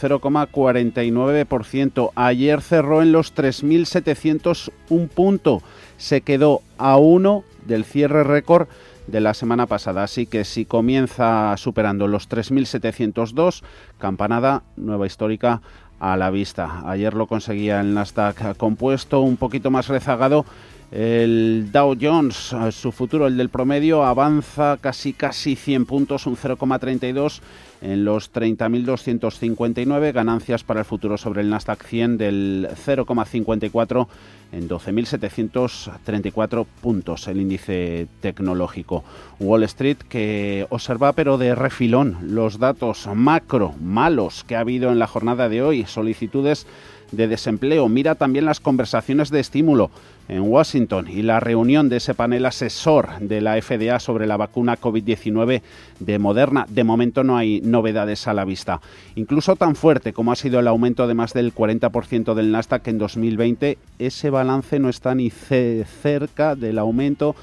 [0.00, 2.12] 0,49%.
[2.14, 5.62] Ayer cerró en los 3.701 punto.
[5.96, 8.68] Se quedó a uno del cierre récord
[9.06, 10.04] de la semana pasada.
[10.04, 13.62] Así que si comienza superando los 3.702,
[13.98, 15.62] campanada nueva histórica
[15.98, 16.82] a la vista.
[16.86, 20.46] Ayer lo conseguía el Nasdaq compuesto, un poquito más rezagado.
[20.90, 27.40] El Dow Jones, su futuro, el del promedio, avanza casi casi 100 puntos, un 0,32
[27.80, 34.08] en los 30.259, ganancias para el futuro sobre el Nasdaq 100 del 0,54
[34.52, 39.04] en 12.734 puntos el índice tecnológico.
[39.38, 44.98] Wall Street que observa pero de refilón los datos macro malos que ha habido en
[44.98, 46.66] la jornada de hoy, solicitudes
[47.12, 49.90] de desempleo, mira también las conversaciones de estímulo
[50.28, 54.78] en Washington y la reunión de ese panel asesor de la FDA sobre la vacuna
[54.78, 55.62] COVID-19
[55.98, 56.66] de Moderna.
[56.68, 58.80] De momento no hay novedades a la vista.
[59.16, 62.98] Incluso tan fuerte como ha sido el aumento de más del 40% del Nasdaq en
[62.98, 67.34] 2020, ese balance no está ni cerca del aumento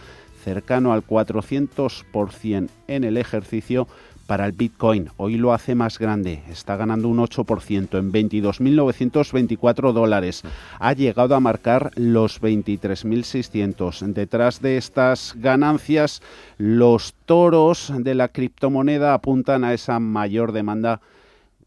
[0.44, 3.88] cercano al 400% en el ejercicio
[4.28, 5.10] para el Bitcoin.
[5.18, 10.44] Hoy lo hace más grande, está ganando un 8% en 22.924 dólares.
[10.80, 14.14] Ha llegado a marcar los 23.600.
[14.14, 16.22] Detrás de estas ganancias,
[16.58, 21.02] los toros de la criptomoneda apuntan a esa mayor demanda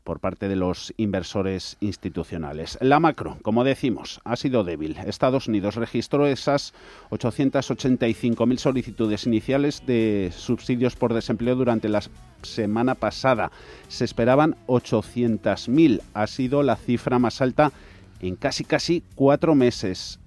[0.04, 2.78] por parte de los inversores institucionales.
[2.80, 4.96] La macro, como decimos, ha sido débil.
[5.06, 6.72] Estados Unidos registró esas
[7.10, 12.02] 885.000 solicitudes iniciales de subsidios por desempleo durante la
[12.42, 13.50] semana pasada.
[13.88, 16.00] Se esperaban 800.000.
[16.14, 17.72] Ha sido la cifra más alta
[18.20, 20.19] en casi casi cuatro meses.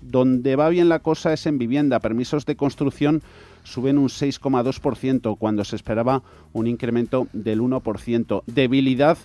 [0.00, 2.00] Donde va bien la cosa es en vivienda.
[2.00, 3.22] Permisos de construcción
[3.64, 8.42] suben un 6,2% cuando se esperaba un incremento del 1%.
[8.46, 9.18] Debilidad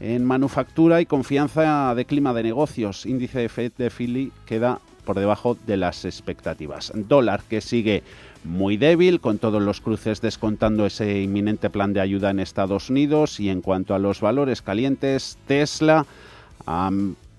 [0.00, 3.06] en manufactura y confianza de clima de negocios.
[3.06, 6.92] Índice de FED de Philly queda por debajo de las expectativas.
[6.94, 8.02] Dólar que sigue
[8.44, 13.40] muy débil, con todos los cruces descontando ese inminente plan de ayuda en Estados Unidos.
[13.40, 16.04] Y en cuanto a los valores calientes, Tesla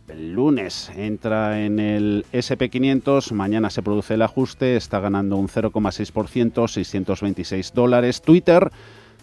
[0.10, 6.68] el lunes entra en el SP500, mañana se produce el ajuste, está ganando un 0,6%,
[6.68, 8.22] 626 dólares.
[8.22, 8.72] Twitter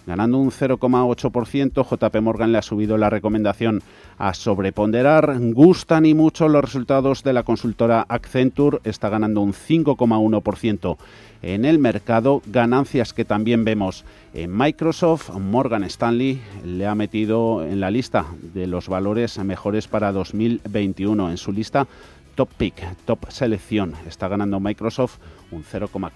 [0.07, 1.85] ganando un 0,8%.
[1.85, 3.83] JP Morgan le ha subido la recomendación
[4.19, 5.39] a sobreponderar.
[5.53, 10.97] Gustan y mucho los resultados de la consultora Accenture, está ganando un 5,1%
[11.43, 12.43] en el mercado.
[12.47, 15.31] Ganancias que también vemos en Microsoft.
[15.31, 21.31] Morgan Stanley le ha metido en la lista de los valores mejores para 2021.
[21.31, 21.87] En su lista
[22.35, 22.75] top pick,
[23.05, 23.95] top selección.
[24.07, 25.19] Está ganando Microsoft
[25.51, 26.11] un 0,4.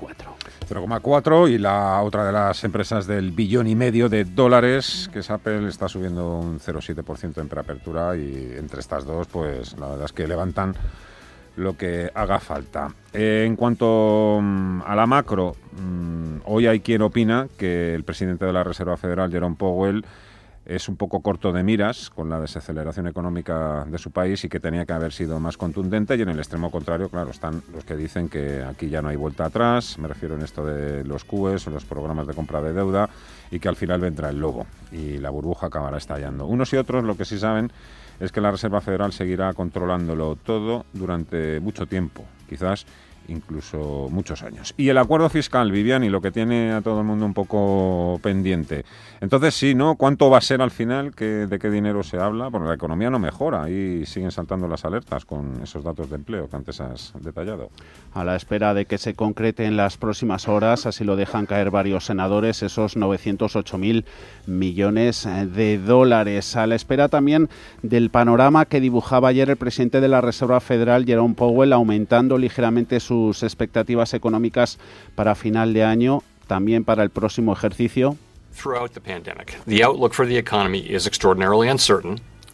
[0.69, 5.31] 0,4 y la otra de las empresas del billón y medio de dólares, que es
[5.31, 10.13] Apple, está subiendo un 0,7% en preapertura y entre estas dos, pues la verdad es
[10.13, 10.75] que levantan
[11.57, 12.89] lo que haga falta.
[13.13, 18.45] Eh, en cuanto mm, a la macro, mm, hoy hay quien opina que el presidente
[18.45, 20.05] de la Reserva Federal, Jerome Powell,
[20.69, 24.61] es un poco corto de miras con la desaceleración económica de su país y que
[24.61, 27.97] tenía que haber sido más contundente y en el extremo contrario, claro, están los que
[27.97, 31.67] dicen que aquí ya no hay vuelta atrás, me refiero en esto de los QEs
[31.67, 33.09] o los programas de compra de deuda
[33.51, 36.45] y que al final vendrá el lobo y la burbuja acabará estallando.
[36.45, 37.73] Unos y otros lo que sí saben
[38.21, 42.85] es que la Reserva Federal seguirá controlándolo todo durante mucho tiempo, quizás
[43.29, 44.75] incluso muchos años.
[44.77, 48.85] Y el acuerdo fiscal, Viviani, lo que tiene a todo el mundo un poco pendiente.
[49.21, 49.97] Entonces, sí, ¿no?
[49.97, 51.13] ¿Cuánto va a ser al final?
[51.13, 52.51] ¿De qué dinero se habla?
[52.51, 56.49] Porque la economía no mejora y siguen saltando las alertas con esos datos de empleo
[56.49, 57.71] que antes has detallado.
[58.15, 61.71] A la espera de que se concrete en las próximas horas, así lo dejan caer
[61.71, 64.05] varios senadores, esos 908.000
[64.47, 66.57] millones de dólares.
[66.57, 67.49] A la espera también
[67.83, 73.01] del panorama que dibujaba ayer el presidente de la Reserva Federal, Jerome Powell, aumentando ligeramente
[73.01, 74.79] su sus expectativas económicas
[75.15, 78.17] para final de año, también para el próximo ejercicio.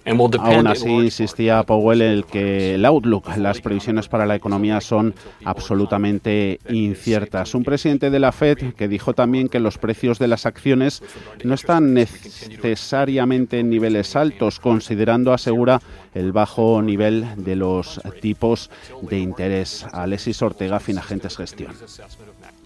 [0.06, 5.15] Aún así, insistía Powell en que el outlook, las previsiones para la economía son
[5.45, 7.54] absolutamente inciertas.
[7.54, 11.03] Un presidente de la Fed que dijo también que los precios de las acciones
[11.42, 15.80] no están necesariamente en niveles altos, considerando, asegura,
[16.15, 18.71] el bajo nivel de los tipos
[19.03, 19.86] de interés.
[19.92, 21.72] Alexis Ortega, Finagentes Gestión.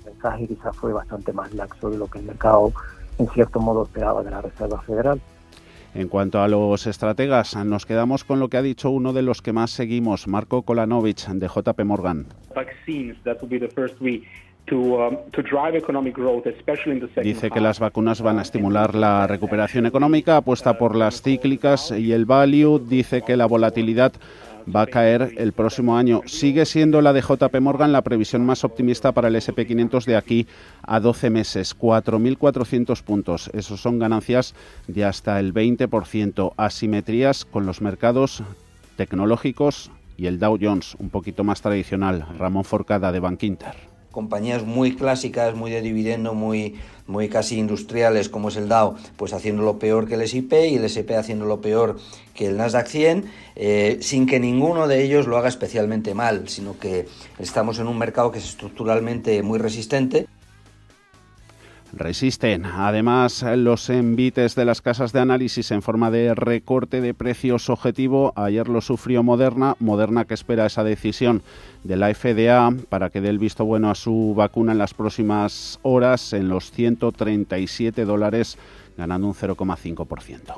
[0.05, 2.73] El mensaje quizás fue bastante más laxo de lo que el mercado
[3.19, 5.21] en cierto modo esperaba de la Reserva Federal
[5.99, 9.43] en cuanto a los estrategas, nos quedamos con lo que ha dicho uno de los
[9.43, 12.27] que más seguimos, Marco Kolanovich, de JP Morgan.
[17.23, 22.13] Dice que las vacunas van a estimular la recuperación económica, apuesta por las cíclicas y
[22.13, 22.79] el value.
[22.79, 24.13] Dice que la volatilidad
[24.75, 26.23] va a caer el próximo año.
[26.27, 30.47] Sigue siendo la de JP Morgan la previsión más optimista para el SP500 de aquí
[30.83, 33.51] a 12 meses, 4.400 puntos.
[33.53, 34.55] Esos son ganancias
[34.87, 36.53] de hasta el 20%.
[36.57, 38.43] Asimetrías con los mercados
[38.97, 42.27] tecnológicos y el Dow Jones, un poquito más tradicional.
[42.39, 43.88] Ramón Forcada de Bankinter
[44.19, 46.75] compañías muy clásicas, muy de dividendo, muy,
[47.07, 50.75] muy casi industriales como es el Dow, pues haciendo lo peor que el S&P y
[50.75, 52.01] el S&P haciendo lo peor
[52.35, 53.25] que el Nasdaq 100,
[53.55, 57.07] eh, sin que ninguno de ellos lo haga especialmente mal, sino que
[57.39, 60.27] estamos en un mercado que es estructuralmente muy resistente
[61.99, 62.65] resisten.
[62.65, 68.33] Además, los envites de las casas de análisis en forma de recorte de precios objetivo,
[68.37, 71.43] ayer lo sufrió Moderna, Moderna que espera esa decisión
[71.85, 75.79] de la FDA para que dé el visto bueno a su vacuna en las próximas
[75.83, 78.57] horas en los 137 dólares,
[78.97, 80.55] ganando un 0,5%.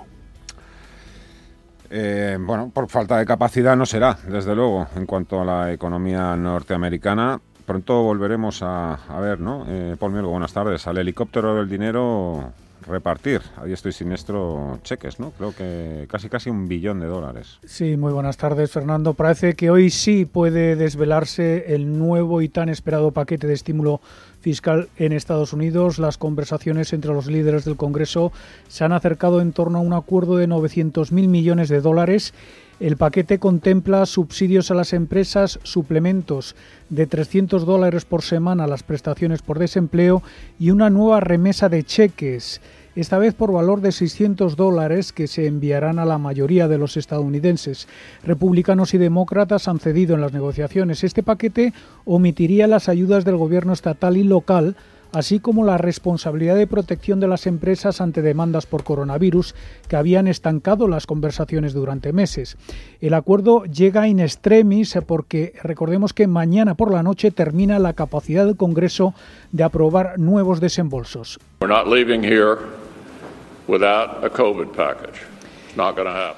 [1.93, 6.37] Eh, bueno, por falta de capacidad no será, desde luego, en cuanto a la economía
[6.37, 9.65] norteamericana pronto volveremos a, ver, ¿no?
[9.69, 10.89] Eh, Paul Mielgo, buenas tardes.
[10.89, 12.53] Al helicóptero del dinero
[12.85, 13.43] repartir.
[13.63, 15.31] Ahí estoy siniestro cheques, ¿no?
[15.31, 17.61] Creo que casi casi un billón de dólares.
[17.65, 19.15] Sí, muy buenas tardes, Fernando.
[19.15, 24.01] Parece que hoy sí puede desvelarse el nuevo y tan esperado paquete de estímulo
[24.41, 26.01] fiscal en Estados Unidos.
[26.01, 28.33] Las conversaciones entre los líderes del Congreso
[28.67, 32.35] se han acercado en torno a un acuerdo de 900.000 millones de dólares
[32.81, 36.57] el paquete contempla subsidios a las empresas, suplementos
[36.89, 40.23] de 300 dólares por semana a las prestaciones por desempleo
[40.59, 42.63] y una nueva remesa de cheques,
[42.97, 46.97] esta vez por valor de 600 dólares que se enviarán a la mayoría de los
[46.97, 47.87] estadounidenses.
[48.25, 51.05] Republicanos y demócratas han cedido en las negociaciones.
[51.05, 51.73] Este paquete
[52.05, 54.75] omitiría las ayudas del gobierno estatal y local
[55.13, 59.55] así como la responsabilidad de protección de las empresas ante demandas por coronavirus
[59.89, 62.57] que habían estancado las conversaciones durante meses.
[63.01, 68.47] El acuerdo llega in extremis porque recordemos que mañana por la noche termina la capacidad
[68.47, 69.15] del Congreso
[69.53, 71.39] de aprobar nuevos desembolsos.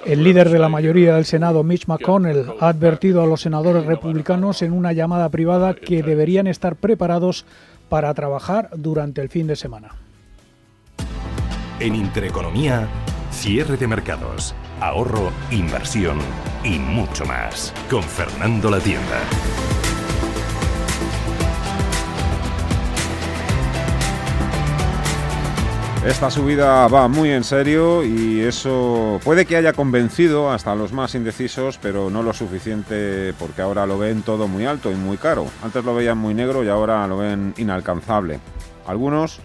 [0.05, 4.61] El líder de la mayoría del Senado, Mitch McConnell, ha advertido a los senadores republicanos
[4.63, 7.47] en una llamada privada que deberían estar preparados
[7.93, 9.91] para trabajar durante el fin de semana.
[11.79, 12.89] En Intereconomía,
[13.31, 16.17] cierre de mercados, ahorro, inversión
[16.65, 17.75] y mucho más.
[17.91, 19.21] Con Fernando La Tienda.
[26.05, 31.15] Esta subida va muy en serio y eso puede que haya convencido hasta los más
[31.15, 35.47] indecisos, pero no lo suficiente porque ahora lo ven todo muy alto y muy caro.
[35.63, 38.41] Antes lo veían muy negro y ahora lo ven inalcanzable.
[38.85, 39.39] Algunos,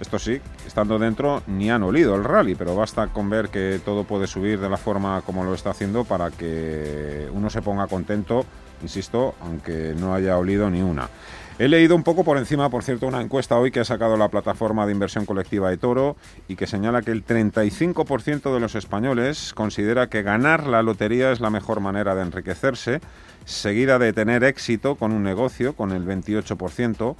[0.00, 4.04] esto sí, estando dentro, ni han olido el rally, pero basta con ver que todo
[4.04, 8.46] puede subir de la forma como lo está haciendo para que uno se ponga contento,
[8.80, 11.10] insisto, aunque no haya olido ni una.
[11.58, 14.28] He leído un poco por encima, por cierto, una encuesta hoy que ha sacado la
[14.28, 16.16] plataforma de inversión colectiva de Toro
[16.48, 21.40] y que señala que el 35% de los españoles considera que ganar la lotería es
[21.40, 23.00] la mejor manera de enriquecerse,
[23.44, 27.16] seguida de tener éxito con un negocio, con el 28%.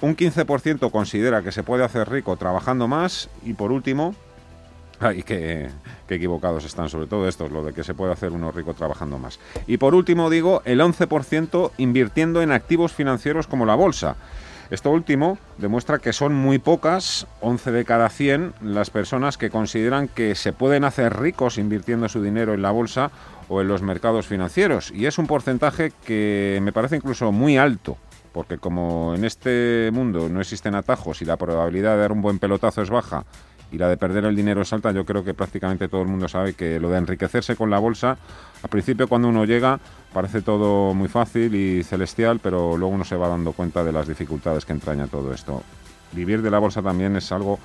[0.00, 4.14] Un 15% considera que se puede hacer rico trabajando más y por último,
[5.00, 5.68] Ay, qué,
[6.08, 9.38] equivocados están, sobre todo esto, lo de que se puede hacer uno rico trabajando más.
[9.66, 14.16] Y por último, digo, el 11% invirtiendo en activos financieros como la bolsa.
[14.70, 20.08] Esto último demuestra que son muy pocas, 11 de cada 100, las personas que consideran
[20.08, 23.10] que se pueden hacer ricos invirtiendo su dinero en la bolsa
[23.48, 24.90] o en los mercados financieros.
[24.90, 27.96] Y es un porcentaje que me parece incluso muy alto,
[28.32, 32.38] porque como en este mundo no existen atajos y la probabilidad de dar un buen
[32.38, 33.24] pelotazo es baja
[33.70, 36.28] y la de perder el dinero es alta, yo creo que prácticamente todo el mundo
[36.28, 38.16] sabe que lo de enriquecerse con la bolsa,
[38.62, 39.78] al principio cuando uno llega
[40.12, 44.08] parece todo muy fácil y celestial, pero luego uno se va dando cuenta de las
[44.08, 45.62] dificultades que entraña todo esto.
[46.12, 47.58] Vivir de la bolsa también es algo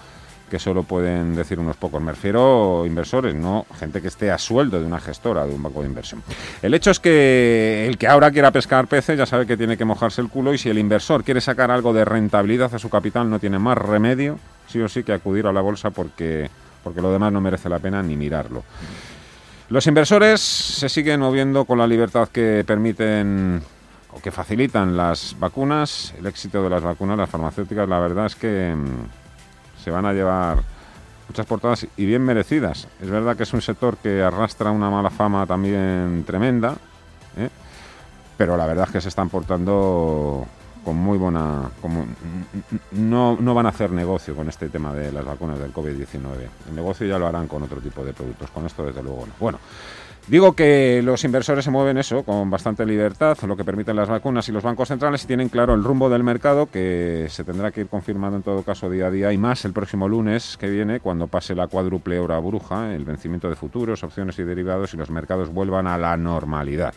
[0.50, 2.02] que solo pueden decir unos pocos.
[2.02, 5.64] Me refiero a inversores, no gente que esté a sueldo de una gestora, de un
[5.64, 6.22] banco de inversión.
[6.62, 9.86] El hecho es que el que ahora quiera pescar peces ya sabe que tiene que
[9.86, 13.30] mojarse el culo y si el inversor quiere sacar algo de rentabilidad a su capital
[13.30, 16.50] no tiene más remedio sí o sí que acudir a la bolsa porque,
[16.84, 18.64] porque lo demás no merece la pena ni mirarlo.
[19.70, 23.62] Los inversores se siguen moviendo con la libertad que permiten
[24.12, 28.36] o que facilitan las vacunas, el éxito de las vacunas, las farmacéuticas, la verdad es
[28.36, 30.60] que mm, se van a llevar
[31.28, 32.88] muchas portadas y bien merecidas.
[33.02, 36.76] Es verdad que es un sector que arrastra una mala fama también tremenda,
[37.38, 37.50] ¿eh?
[38.38, 40.46] pero la verdad es que se están portando
[40.84, 41.70] con muy buena...
[41.82, 42.06] Como,
[42.92, 46.16] no, no van a hacer negocio con este tema de las vacunas del COVID-19.
[46.70, 48.50] El negocio ya lo harán con otro tipo de productos.
[48.52, 49.34] Con esto, desde luego, no.
[49.40, 49.60] Bueno.
[50.26, 54.48] Digo que los inversores se mueven eso con bastante libertad, lo que permiten las vacunas
[54.48, 57.82] y los bancos centrales y tienen claro el rumbo del mercado que se tendrá que
[57.82, 61.02] ir confirmando en todo caso día a día y más el próximo lunes que viene
[61.02, 65.10] cuando pase la cuádruple hora bruja, el vencimiento de futuros, opciones y derivados y los
[65.10, 66.94] mercados vuelvan a la normalidad.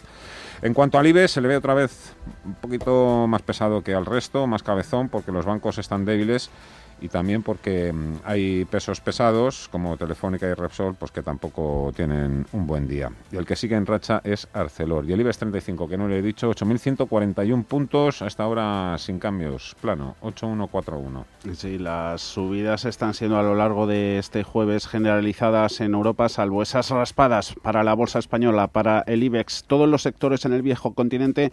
[0.62, 4.06] En cuanto al IBE, se le ve otra vez un poquito más pesado que al
[4.06, 6.50] resto, más cabezón, porque los bancos están débiles
[7.00, 12.46] y también porque mm, hay pesos pesados como Telefónica y Repsol pues que tampoco tienen
[12.52, 13.10] un buen día.
[13.30, 15.08] Y el que sigue en racha es Arcelor.
[15.08, 19.76] Y el IBEX 35, que no le he dicho, 8.141 puntos hasta ahora sin cambios,
[19.80, 21.24] plano, 8.141.
[21.54, 26.62] Sí, las subidas están siendo a lo largo de este jueves generalizadas en Europa, salvo
[26.62, 30.94] esas raspadas para la bolsa española, para el IBEX, todos los sectores en el viejo
[30.94, 31.52] continente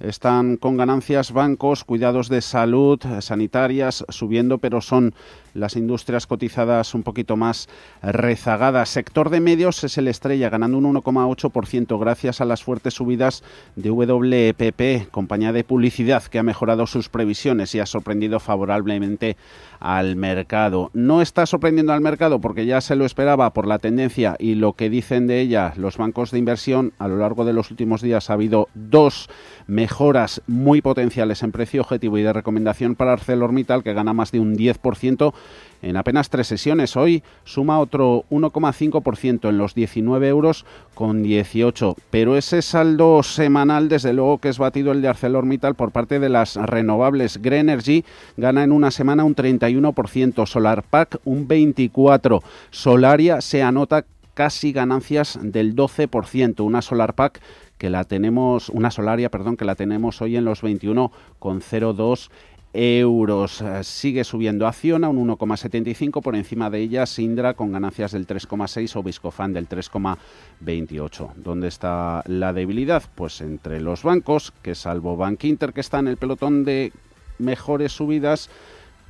[0.00, 5.14] están con ganancias bancos, cuidados de salud, sanitarias, subiendo, pero son
[5.54, 7.68] las industrias cotizadas un poquito más
[8.02, 8.88] rezagadas.
[8.88, 13.42] Sector de medios es el estrella, ganando un 1,8% gracias a las fuertes subidas
[13.76, 19.36] de WPP, compañía de publicidad que ha mejorado sus previsiones y ha sorprendido favorablemente
[19.78, 20.90] al mercado.
[20.92, 24.74] No está sorprendiendo al mercado porque ya se lo esperaba por la tendencia y lo
[24.74, 26.92] que dicen de ella los bancos de inversión.
[26.98, 29.28] A lo largo de los últimos días ha habido dos
[29.66, 34.40] mejoras muy potenciales en precio objetivo y de recomendación para ArcelorMittal que gana más de
[34.40, 35.32] un 10%
[35.82, 36.96] en apenas tres sesiones.
[36.96, 41.96] Hoy suma otro 1,5% en los 19 euros con 18.
[42.10, 46.28] Pero ese saldo semanal, desde luego que es batido el de ArcelorMittal por parte de
[46.28, 47.40] las renovables.
[47.40, 48.04] Greenergy
[48.36, 54.04] gana en una semana un 31%, SolarPack un 24%, Solaria se anota
[54.34, 57.40] casi ganancias del 12%, una SolarPack
[57.80, 62.30] que la tenemos, una Solaria, perdón, que la tenemos hoy en los 21,02
[62.72, 63.60] euros.
[63.60, 68.96] Eh, sigue subiendo Acciona un 1,75 por encima de ella Sindra con ganancias del 3,6
[68.96, 71.34] o Viscofan del 3,28.
[71.36, 73.02] ¿Dónde está la debilidad?
[73.14, 76.92] Pues entre los bancos, que salvo Bank Inter que está en el pelotón de
[77.38, 78.50] mejores subidas,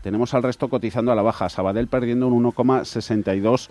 [0.02, 1.48] tenemos al resto cotizando a la baja.
[1.48, 3.68] Sabadell perdiendo un 1,62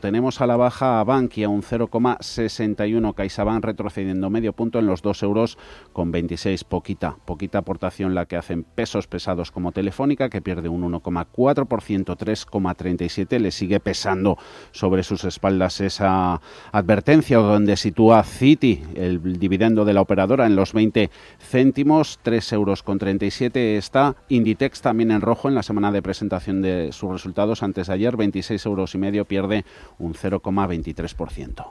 [0.00, 5.22] tenemos a la baja a Bankia un 0,61, CaixaBank retrocediendo medio punto en los 2
[5.22, 5.58] euros
[5.92, 10.82] con 26, poquita, poquita aportación la que hacen pesos pesados como Telefónica que pierde un
[10.82, 14.38] 1,4%, 3,37, le sigue pesando
[14.72, 16.40] sobre sus espaldas esa
[16.72, 22.82] advertencia donde sitúa Citi el dividendo de la operadora en los 20 céntimos, 3 euros
[22.82, 27.62] con 37 está Inditex también en rojo en la semana de presentación de sus resultados.
[27.62, 29.64] Antes de ayer, 26 euros y medio pierde
[29.98, 31.66] un 0,23%.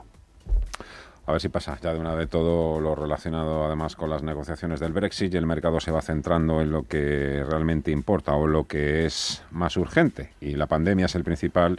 [1.26, 4.80] A ver si pasa ya de una vez todo lo relacionado además con las negociaciones
[4.80, 8.66] del Brexit y el mercado se va centrando en lo que realmente importa o lo
[8.66, 10.32] que es más urgente.
[10.40, 11.78] Y la pandemia es el principal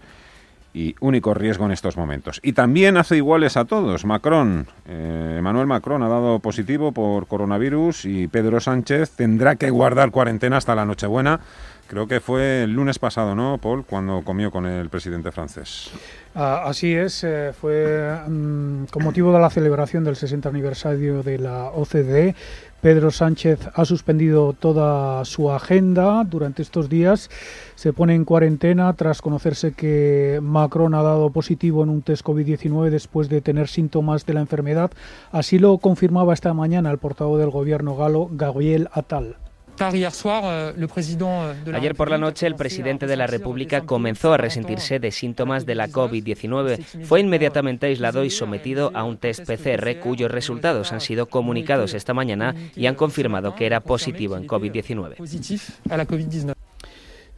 [0.73, 2.39] y único riesgo en estos momentos.
[2.43, 4.05] Y también hace iguales a todos.
[4.05, 10.11] Macron, eh, Emmanuel Macron ha dado positivo por coronavirus y Pedro Sánchez tendrá que guardar
[10.11, 11.41] cuarentena hasta la Nochebuena
[11.91, 15.91] Creo que fue el lunes pasado, ¿no, Paul, cuando comió con el presidente francés?
[16.33, 21.37] Ah, así es, eh, fue mm, con motivo de la celebración del 60 aniversario de
[21.37, 22.33] la OCDE.
[22.79, 27.29] Pedro Sánchez ha suspendido toda su agenda durante estos días.
[27.75, 32.89] Se pone en cuarentena tras conocerse que Macron ha dado positivo en un test COVID-19
[32.89, 34.91] después de tener síntomas de la enfermedad.
[35.33, 39.35] Así lo confirmaba esta mañana el portavoz del gobierno galo, Gabriel Attal.
[39.79, 45.11] Euh, euh, Ayer por la noche el presidente de la República comenzó a resentirse de
[45.11, 47.03] síntomas de la COVID-19.
[47.03, 52.13] Fue inmediatamente aislado y sometido a un test PCR cuyos resultados han sido comunicados esta
[52.13, 55.15] mañana y han confirmado que era positivo en COVID-19.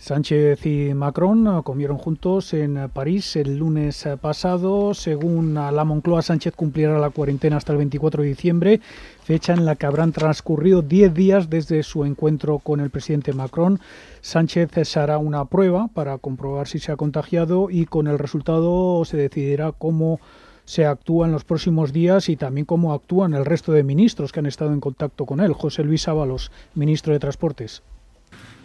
[0.03, 4.93] Sánchez y Macron comieron juntos en París el lunes pasado.
[4.93, 8.81] Según la Moncloa, Sánchez cumplirá la cuarentena hasta el 24 de diciembre,
[9.23, 13.79] fecha en la que habrán transcurrido 10 días desde su encuentro con el presidente Macron.
[14.19, 19.05] Sánchez se hará una prueba para comprobar si se ha contagiado y con el resultado
[19.05, 20.19] se decidirá cómo
[20.65, 24.41] se actúa en los próximos días y también cómo actúan el resto de ministros que
[24.41, 25.53] han estado en contacto con él.
[25.53, 27.83] José Luis Ábalos, ministro de Transportes.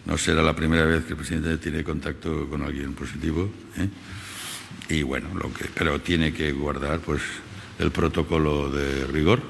[0.09, 3.51] No será la primera vez que el presidente tiene contacto con alguien positivo.
[3.77, 3.89] ¿eh?
[4.89, 7.21] Y bueno, lo que, pero tiene que guardar pues
[7.79, 9.41] el protocolo de rigor.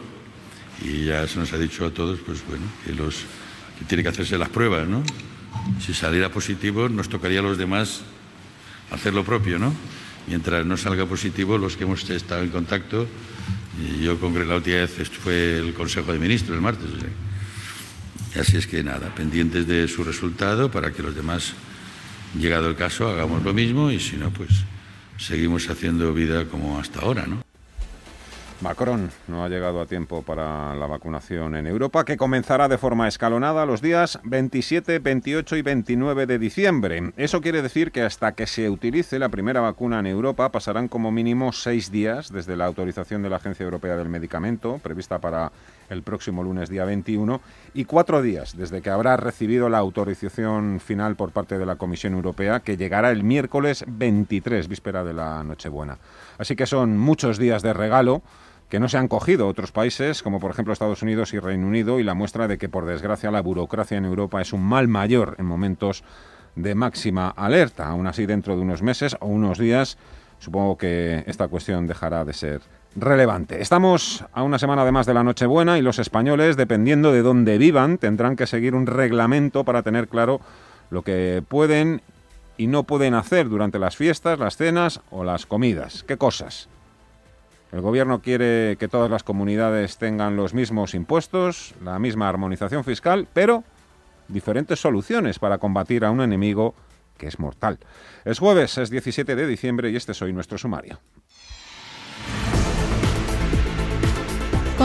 [0.83, 3.25] Y ya se nos ha dicho a todos, pues bueno, que los
[3.79, 5.05] que tiene que hacerse las pruebas, ¿no?
[5.81, 8.03] Si saliera positivo, nos tocaría a los demás
[8.91, 9.73] hacer lo propio, ¿no?
[10.27, 13.07] Mientras no salga positivo, los que hemos estado en contacto,
[13.81, 16.91] y yo con vez fue el Consejo de Ministros el martes.
[18.39, 21.55] Así es que nada, pendientes de su resultado para que los demás,
[22.39, 24.51] llegado el caso, hagamos lo mismo y si no, pues
[25.17, 27.43] seguimos haciendo vida como hasta ahora, ¿no?
[28.61, 33.07] Macron no ha llegado a tiempo para la vacunación en Europa, que comenzará de forma
[33.07, 37.13] escalonada los días 27, 28 y 29 de diciembre.
[37.17, 41.13] Eso quiere decir que hasta que se utilice la primera vacuna en Europa pasarán como
[41.13, 45.53] mínimo seis días desde la autorización de la Agencia Europea del Medicamento, prevista para
[45.91, 47.41] el próximo lunes día 21,
[47.75, 52.15] y cuatro días desde que habrá recibido la autorización final por parte de la Comisión
[52.15, 55.99] Europea, que llegará el miércoles 23, víspera de la Nochebuena.
[56.39, 58.23] Así que son muchos días de regalo
[58.69, 62.01] que no se han cogido otros países, como por ejemplo Estados Unidos y Reino Unido,
[62.01, 65.37] y la muestra de que, por desgracia, la burocracia en Europa es un mal mayor
[65.39, 66.05] en momentos
[66.55, 67.87] de máxima alerta.
[67.87, 69.97] Aún así, dentro de unos meses o unos días,
[70.39, 72.61] supongo que esta cuestión dejará de ser
[72.97, 73.61] relevante.
[73.61, 77.99] Estamos a una semana además de la Nochebuena y los españoles, dependiendo de dónde vivan,
[77.99, 80.41] tendrán que seguir un reglamento para tener claro
[80.91, 82.03] lo que pueden
[82.57, 86.03] y no pueden hacer durante las fiestas, las cenas o las comidas.
[86.03, 86.69] ¿Qué cosas?
[87.71, 93.29] El gobierno quiere que todas las comunidades tengan los mismos impuestos, la misma armonización fiscal,
[93.33, 93.63] pero
[94.27, 96.75] diferentes soluciones para combatir a un enemigo
[97.19, 97.79] que es mortal.
[98.25, 100.99] Es jueves, es 17 de diciembre y este es hoy nuestro sumario.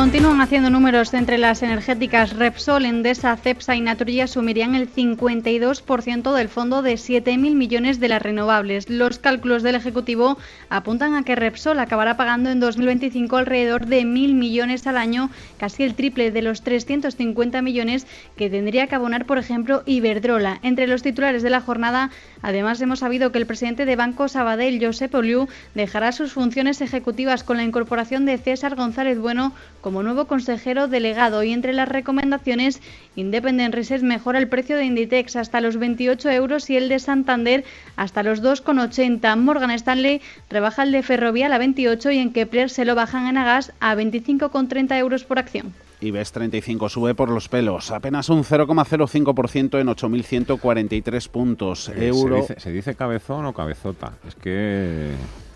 [0.04, 6.50] Continúan haciendo números entre las energéticas Repsol, Endesa, Cepsa y Naturgy asumirían el 52% del
[6.50, 8.90] fondo de 7.000 millones de las renovables.
[8.90, 10.38] Los cálculos del Ejecutivo
[10.70, 15.84] apuntan a que Repsol acabará pagando en 2025 alrededor de 1.000 millones al año, casi
[15.84, 18.06] el triple de los 350 millones
[18.36, 20.60] que tendría que abonar, por ejemplo, Iberdrola.
[20.64, 24.86] Entre los titulares de la jornada, además hemos sabido que el presidente de Banco Sabadell,
[24.86, 30.26] Josep Oliu, dejará sus funciones ejecutivas con la incorporación de César González Bueno como nuevo
[30.26, 32.82] consejero delegado y entre las recomendaciones
[33.16, 37.64] Independent Research mejora el precio de Inditex hasta los 28 euros y el de Santander
[37.96, 39.38] hasta los 2,80.
[39.38, 43.38] Morgan Stanley rebaja el de Ferrovial a 28 y en Kepler se lo bajan en
[43.38, 45.74] Agas a 25,30 euros por acción.
[46.04, 51.90] IBEX 35 sube por los pelos, apenas un 0,05% en 8.143 puntos.
[51.90, 52.46] Eh, Euro.
[52.58, 54.14] Se dice, cabezón o cabezota?
[54.28, 55.12] Es que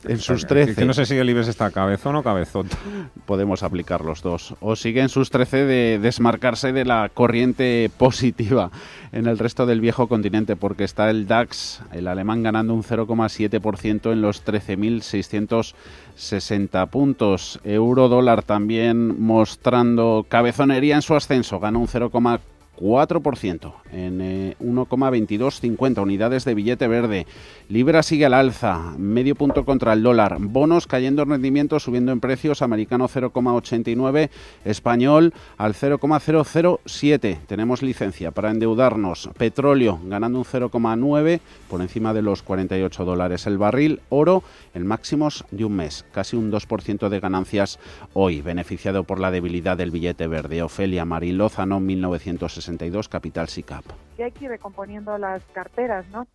[0.08, 0.76] en sus 13.
[0.76, 2.78] Que no sé si el IBEX está cabezón o cabezota.
[3.26, 4.56] Podemos aplicar los dos.
[4.60, 8.72] O sigue en sus 13 de desmarcarse de la corriente positiva
[9.12, 14.12] en el resto del viejo continente, porque está el DAX, el alemán, ganando un 0,7%
[14.12, 17.60] en los 13.660 puntos.
[17.64, 22.40] Euro dólar también mostrando cabezonería en su ascenso, gana un 0,4%.
[22.78, 24.20] 4% en
[24.60, 27.26] 1,2250 eh, unidades de billete verde.
[27.70, 30.38] Libra sigue al alza, medio punto contra el dólar.
[30.40, 32.62] Bonos cayendo en rendimiento, subiendo en precios.
[32.62, 34.30] Americano 0,89,
[34.66, 37.40] español al 0,007.
[37.48, 39.30] Tenemos licencia para endeudarnos.
[39.38, 44.02] Petróleo ganando un 0,9 por encima de los 48 dólares el barril.
[44.10, 47.80] Oro en máximos de un mes, casi un 2% de ganancias
[48.14, 50.62] hoy, beneficiado por la debilidad del billete verde.
[50.62, 52.67] Ofelia Marilózano, 1960
[53.10, 53.86] Capital SICAP.
[54.18, 56.28] Y hay que ir recomponiendo las carteras, ¿no?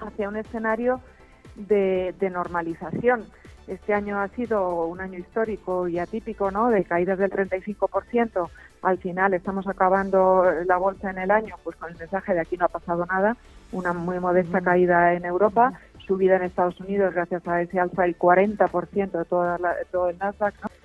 [0.00, 1.00] Hacia un escenario
[1.56, 3.24] de, normalización.
[3.66, 6.70] Este año ha sido un año histórico y atípico, ¿no?
[6.70, 8.48] De caídas del 35%.
[8.82, 12.56] Al final estamos acabando la bolsa en el año, pues con el mensaje de aquí
[12.56, 13.36] no ha pasado nada.
[13.72, 15.74] Una muy modesta caída en Europa,
[16.06, 20.18] subida en Estados Unidos gracias a ese alza del 40% de, toda de todo el
[20.18, 20.79] Nasdaq, ¿no?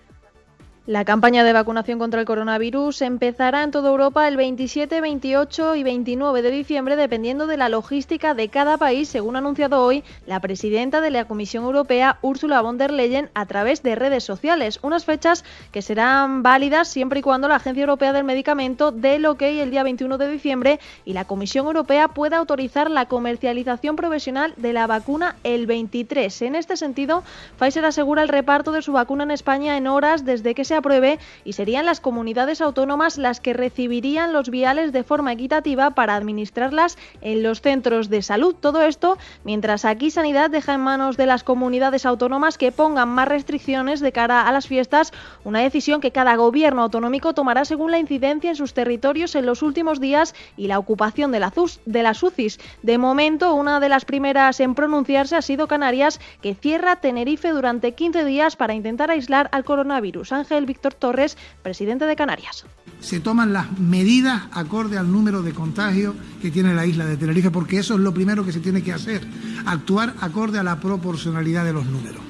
[0.87, 5.81] La campaña de vacunación contra el coronavirus empezará en toda Europa el 27, 28 y
[5.81, 10.39] 29 de diciembre, dependiendo de la logística de cada país, según ha anunciado hoy la
[10.41, 14.77] presidenta de la Comisión Europea, Ursula von der Leyen, a través de redes sociales.
[14.83, 19.25] Unas fechas que serán válidas siempre y cuando la Agencia Europea del Medicamento dé el
[19.25, 24.53] ok el día 21 de diciembre y la Comisión Europea pueda autorizar la comercialización profesional
[24.57, 26.43] de la vacuna el 23.
[26.43, 27.23] En este sentido,
[27.57, 31.19] Pfizer asegura el reparto de su vacuna en España en horas desde que se apruebe
[31.43, 36.97] y serían las comunidades autónomas las que recibirían los viales de forma equitativa para administrarlas
[37.21, 38.55] en los centros de salud.
[38.59, 43.27] Todo esto mientras aquí Sanidad deja en manos de las comunidades autónomas que pongan más
[43.27, 45.11] restricciones de cara a las fiestas,
[45.43, 49.61] una decisión que cada gobierno autonómico tomará según la incidencia en sus territorios en los
[49.61, 51.45] últimos días y la ocupación de,
[51.85, 52.59] de las UCIs.
[52.81, 57.93] De momento, una de las primeras en pronunciarse ha sido Canarias, que cierra Tenerife durante
[57.93, 60.31] 15 días para intentar aislar al coronavirus.
[60.31, 62.65] Ángel Víctor Torres, presidente de Canarias.
[62.99, 67.51] Se toman las medidas acorde al número de contagios que tiene la isla de Tenerife,
[67.51, 69.21] porque eso es lo primero que se tiene que hacer,
[69.65, 72.21] actuar acorde a la proporcionalidad de los números.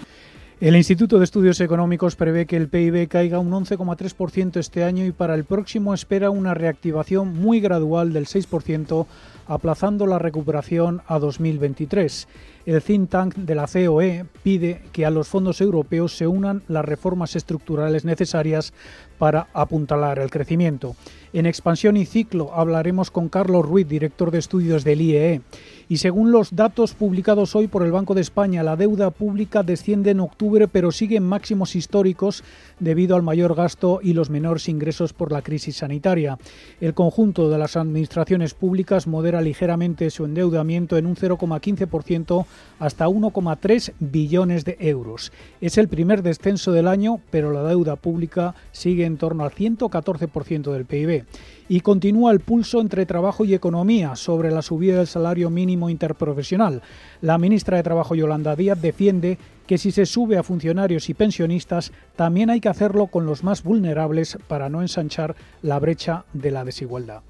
[0.61, 5.11] El Instituto de Estudios Económicos prevé que el PIB caiga un 11,3% este año y
[5.11, 9.05] para el próximo espera una reactivación muy gradual del 6%,
[9.47, 12.27] aplazando la recuperación a 2023.
[12.65, 16.83] El think tank de la COE pide que a los fondos europeos se unan las
[16.83, 18.73] reformas estructurales necesarias
[19.17, 20.95] para apuntalar el crecimiento.
[21.35, 25.41] En expansión y ciclo hablaremos con Carlos Ruiz, director de estudios del IEE.
[25.89, 30.11] Y según los datos publicados hoy por el Banco de España, la deuda pública desciende
[30.11, 32.43] en octubre, pero sigue en máximos históricos
[32.79, 36.39] debido al mayor gasto y los menores ingresos por la crisis sanitaria.
[36.79, 42.45] El conjunto de las administraciones públicas modera ligeramente su endeudamiento en un 0,15%
[42.79, 45.31] hasta 1,3 billones de euros.
[45.61, 50.71] Es el primer descenso del año, pero la deuda pública sigue en torno al 114%
[50.71, 51.25] del PIB
[51.67, 56.81] y continúa el pulso entre trabajo y economía sobre la subida del salario mínimo interprofesional.
[57.21, 59.37] La ministra de Trabajo Yolanda Díaz defiende
[59.67, 63.63] que si se sube a funcionarios y pensionistas, también hay que hacerlo con los más
[63.63, 67.23] vulnerables para no ensanchar la brecha de la desigualdad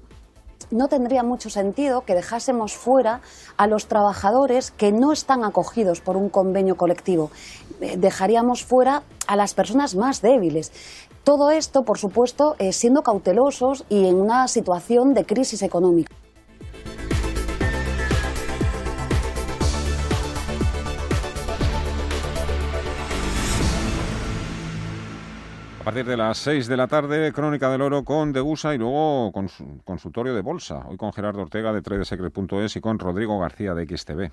[0.70, 3.20] no tendría mucho sentido que dejásemos fuera
[3.56, 7.30] a los trabajadores que no están acogidos por un convenio colectivo.
[7.80, 10.72] Eh, dejaríamos fuera a las personas más débiles.
[11.24, 16.14] Todo esto, por supuesto, eh, siendo cautelosos y en una situación de crisis económica.
[25.86, 29.48] Partir de las 6 de la tarde, Crónica del Oro con Degusa y luego con
[29.84, 30.84] consultorio de bolsa.
[30.88, 34.32] Hoy con Gerardo Ortega de tradesecret.es y con Rodrigo García de XTV.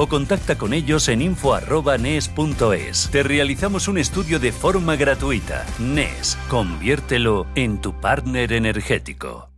[0.01, 3.09] o contacta con ellos en info.nes.es.
[3.11, 5.63] Te realizamos un estudio de forma gratuita.
[5.77, 9.51] NES, conviértelo en tu partner energético.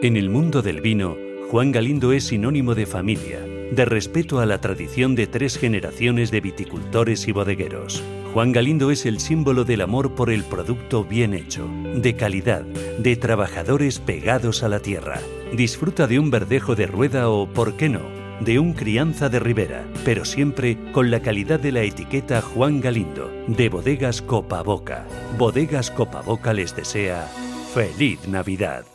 [0.00, 1.18] En el mundo del vino,
[1.50, 6.40] Juan Galindo es sinónimo de familia, de respeto a la tradición de tres generaciones de
[6.40, 8.02] viticultores y bodegueros.
[8.32, 13.16] Juan Galindo es el símbolo del amor por el producto bien hecho, de calidad, de
[13.16, 15.20] trabajadores pegados a la tierra.
[15.52, 19.84] Disfruta de un verdejo de rueda o, ¿por qué no?, de un crianza de Ribera,
[20.04, 25.06] pero siempre con la calidad de la etiqueta Juan Galindo, de Bodegas Copaboca.
[25.36, 27.28] Bodegas Copaboca les desea
[27.74, 28.87] feliz Navidad.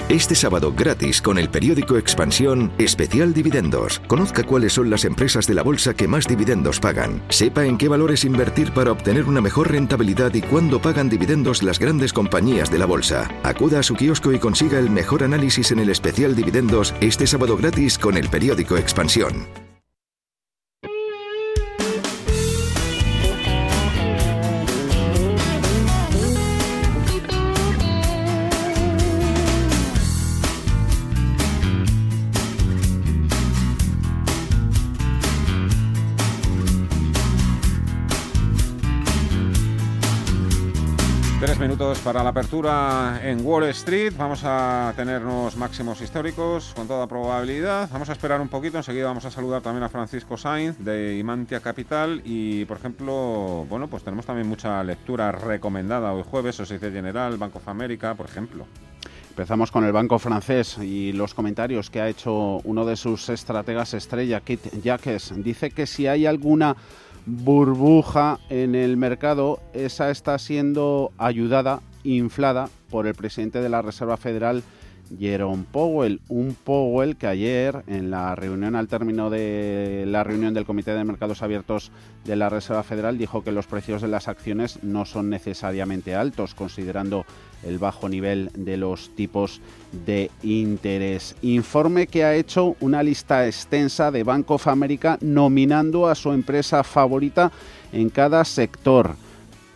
[0.10, 4.01] Este sábado gratis con el periódico Expansión Especial Dividendos.
[4.08, 7.23] Conozca cuáles son las empresas de la bolsa que más dividendos pagan.
[7.29, 11.79] Sepa en qué valores invertir para obtener una mejor rentabilidad y cuándo pagan dividendos las
[11.79, 13.29] grandes compañías de la bolsa.
[13.43, 17.58] Acuda a su kiosco y consiga el mejor análisis en el Especial Dividendos este sábado
[17.58, 19.62] gratis con el periódico Expansión.
[41.99, 44.13] Para la apertura en Wall Street.
[44.17, 47.89] Vamos a tenernos máximos históricos con toda probabilidad.
[47.91, 48.77] Vamos a esperar un poquito.
[48.77, 52.21] Enseguida vamos a saludar también a Francisco Sainz de Imantia Capital.
[52.23, 56.56] Y, por ejemplo, bueno, pues tenemos también mucha lectura recomendada hoy jueves.
[56.56, 58.65] Sociedad General, Banco of America, por ejemplo.
[59.29, 63.93] Empezamos con el banco francés y los comentarios que ha hecho uno de sus estrategas
[63.93, 65.34] estrella, Kit Jacques.
[65.38, 66.75] Dice que si hay alguna
[67.25, 74.17] burbuja en el mercado, esa está siendo ayudada, inflada por el presidente de la Reserva
[74.17, 74.63] Federal,
[75.19, 80.65] Jerome Powell, un Powell que ayer en la reunión al término de la reunión del
[80.65, 81.91] Comité de Mercados Abiertos
[82.25, 86.55] de la Reserva Federal dijo que los precios de las acciones no son necesariamente altos
[86.55, 87.25] considerando
[87.65, 89.62] el bajo nivel de los tipos
[90.06, 91.36] de interés.
[91.41, 96.84] Informe que ha hecho una lista extensa de Bank of America nominando a su empresa
[96.84, 97.52] favorita
[97.91, 99.15] en cada sector.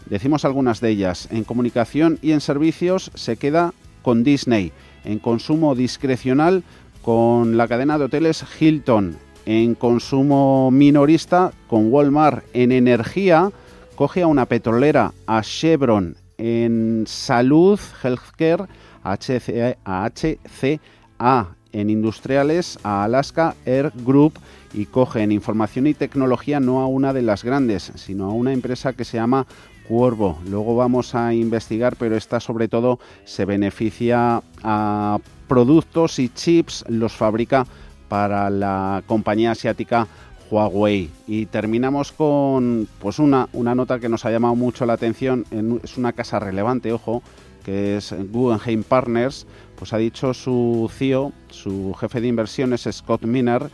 [0.05, 1.27] Decimos algunas de ellas.
[1.31, 4.71] En comunicación y en servicios se queda con Disney.
[5.03, 6.63] En consumo discrecional
[7.01, 9.17] con la cadena de hoteles Hilton.
[9.45, 12.43] En consumo minorista con Walmart.
[12.53, 13.51] En energía
[13.95, 18.65] coge a una petrolera, a Chevron en salud, healthcare,
[19.03, 24.39] HCA, HCA en industriales a Alaska Air Group
[24.73, 28.53] y coge en información y tecnología no a una de las grandes, sino a una
[28.53, 29.45] empresa que se llama
[29.87, 30.39] Cuervo.
[30.49, 37.13] Luego vamos a investigar, pero esta sobre todo se beneficia a productos y chips, los
[37.13, 37.65] fabrica
[38.09, 40.07] para la compañía asiática
[40.49, 41.09] Huawei.
[41.27, 45.45] Y terminamos con pues una, una nota que nos ha llamado mucho la atención,
[45.83, 47.21] es una casa relevante, ojo,
[47.63, 53.69] que es Guggenheim Partners, pues ha dicho su CEO, su jefe de inversiones, Scott Miner,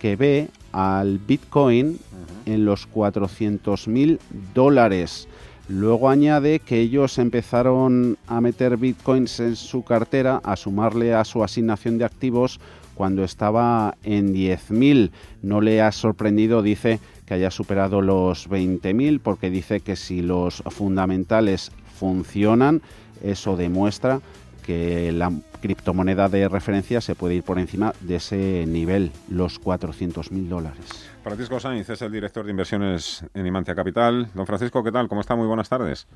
[0.00, 1.98] que ve al Bitcoin
[2.44, 4.20] en los 400 mil
[4.54, 5.28] dólares.
[5.68, 11.42] Luego añade que ellos empezaron a meter bitcoins en su cartera, a sumarle a su
[11.42, 12.60] asignación de activos
[12.96, 15.12] cuando estaba en 10.000.
[15.42, 20.62] No le ha sorprendido, dice, que haya superado los 20.000 porque dice que si los
[20.70, 22.82] fundamentales funcionan,
[23.22, 24.20] eso demuestra
[24.64, 30.48] que la criptomoneda de referencia se puede ir por encima de ese nivel, los 400.000
[30.48, 31.08] dólares.
[31.22, 34.28] Francisco Sainz es el director de inversiones en Imancia Capital.
[34.34, 35.08] Don Francisco, ¿qué tal?
[35.08, 35.36] ¿Cómo está?
[35.36, 36.06] Muy buenas tardes.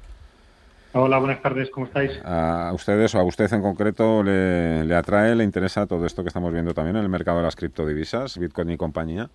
[0.92, 2.10] Hola, buenas tardes, ¿cómo estáis?
[2.24, 6.52] A ustedes o a usted en concreto le, atrae, le interesa todo esto que estamos
[6.52, 9.30] viendo también en el mercado de las criptodivisas, Bitcoin y compañía.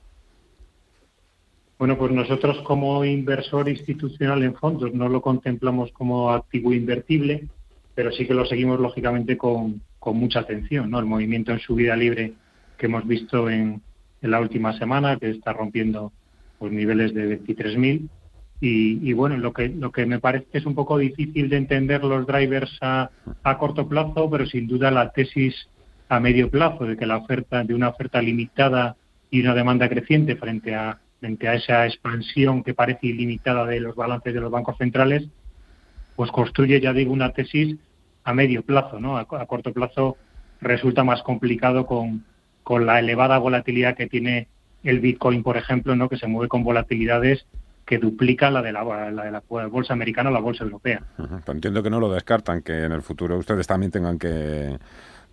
[1.79, 7.47] Bueno, pues nosotros como inversor institucional en fondos no lo contemplamos como activo invertible,
[7.93, 10.91] pero sí que lo seguimos lógicamente con, mucha atención.
[10.91, 10.99] ¿no?
[10.99, 12.33] El movimiento en subida libre
[12.77, 13.81] que hemos visto en,
[14.21, 16.11] en la última semana, que está rompiendo
[16.59, 18.09] pues, niveles de 23.000
[18.61, 22.03] y, bueno, lo que, lo que me parece que es un poco difícil de entender
[22.03, 23.11] los drivers a,
[23.43, 25.69] a corto plazo, pero sin duda la tesis
[26.09, 28.95] a medio plazo de que la oferta, de una oferta limitada
[29.29, 33.95] y una demanda creciente frente a, frente a esa expansión que parece ilimitada de los
[33.95, 35.27] balances de los bancos centrales,
[36.15, 37.75] pues construye, ya digo, una tesis
[38.23, 39.17] a medio plazo, ¿no?
[39.17, 40.17] A, corto plazo
[40.61, 42.23] resulta más complicado con,
[42.63, 44.47] con la elevada volatilidad que tiene
[44.83, 46.09] el Bitcoin, por ejemplo, ¿no?
[46.09, 47.45] Que se mueve con volatilidades
[47.85, 51.01] que duplica la de la, de la bolsa americana o la bolsa europea.
[51.47, 54.77] entiendo que no lo descartan, que en el futuro ustedes también tengan que,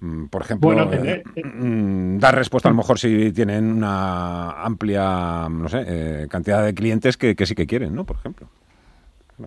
[0.01, 5.69] mm, por ejemplo, eh, mm, dar respuesta a lo mejor si tienen una amplia, no
[5.69, 8.05] sé, eh, cantidad de clientes que, sí que quieren, ¿no?
[8.05, 8.49] Por ejemplo.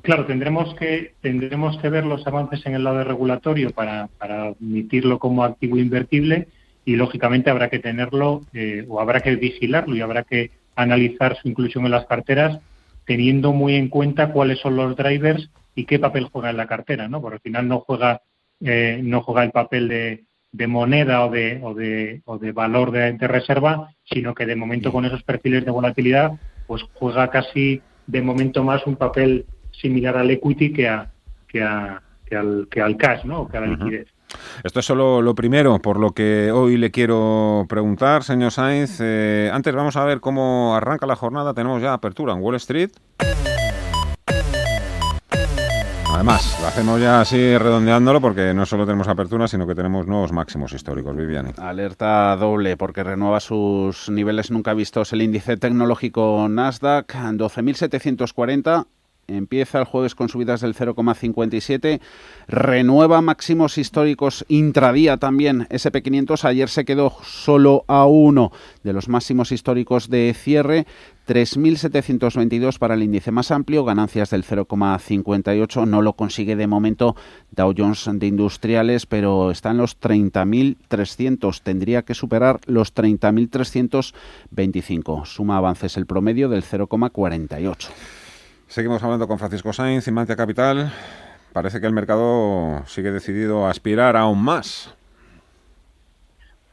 [0.02, 5.20] Claro, tendremos que tendremos que ver los avances en el lado regulatorio para, para admitirlo
[5.20, 6.48] como activo invertible
[6.86, 11.48] y lógicamente habrá que tenerlo eh, o habrá que vigilarlo y habrá que analizar su
[11.48, 12.60] inclusión en las carteras
[13.06, 17.08] teniendo muy en cuenta cuáles son los drivers y qué papel juega en la cartera,
[17.08, 17.22] ¿no?
[17.22, 18.22] Porque al final no juega
[18.62, 22.91] eh, no juega el papel de, de moneda o de, o de, o de valor
[22.91, 26.32] de, reserva, sino que de momento con esos perfiles de volatilidad,
[26.65, 31.12] pues juega casi de momento más un papel similar al equity que a
[31.48, 33.41] que, a, que al que al cash, ¿no?
[33.41, 34.08] O que a la liquidez.
[34.63, 39.00] Esto es solo lo primero, por lo que hoy le quiero preguntar, señor Sainz.
[39.02, 41.54] Eh, antes vamos a ver cómo arranca la jornada.
[41.54, 42.91] Tenemos ya apertura en Wall Street.
[46.15, 50.32] Además, lo hacemos ya así redondeándolo porque no solo tenemos apertura, sino que tenemos nuevos
[50.32, 51.54] máximos históricos, Viviane.
[51.58, 58.86] Alerta doble porque renueva sus niveles nunca vistos el índice tecnológico Nasdaq, 12.740
[59.28, 62.00] Empieza el jueves con subidas del 0,57,
[62.48, 68.52] renueva máximos históricos intradía también SP500, ayer se quedó solo a uno
[68.84, 70.86] de los máximos históricos de cierre,
[71.28, 75.88] 3.722 para el índice más amplio, ganancias del 0,58.
[75.88, 77.16] No lo consigue de momento
[77.52, 81.62] Dow Jones de Industriales, pero está en los 30.300.
[81.64, 85.26] Tendría que superar los 30.325.
[85.26, 87.88] Suma avances el promedio del 0,48.
[88.67, 90.91] Seguimos hablando con Francisco Sainz, Imantia Capital.
[91.54, 94.93] Parece que el mercado sigue decidido a aspirar aún más.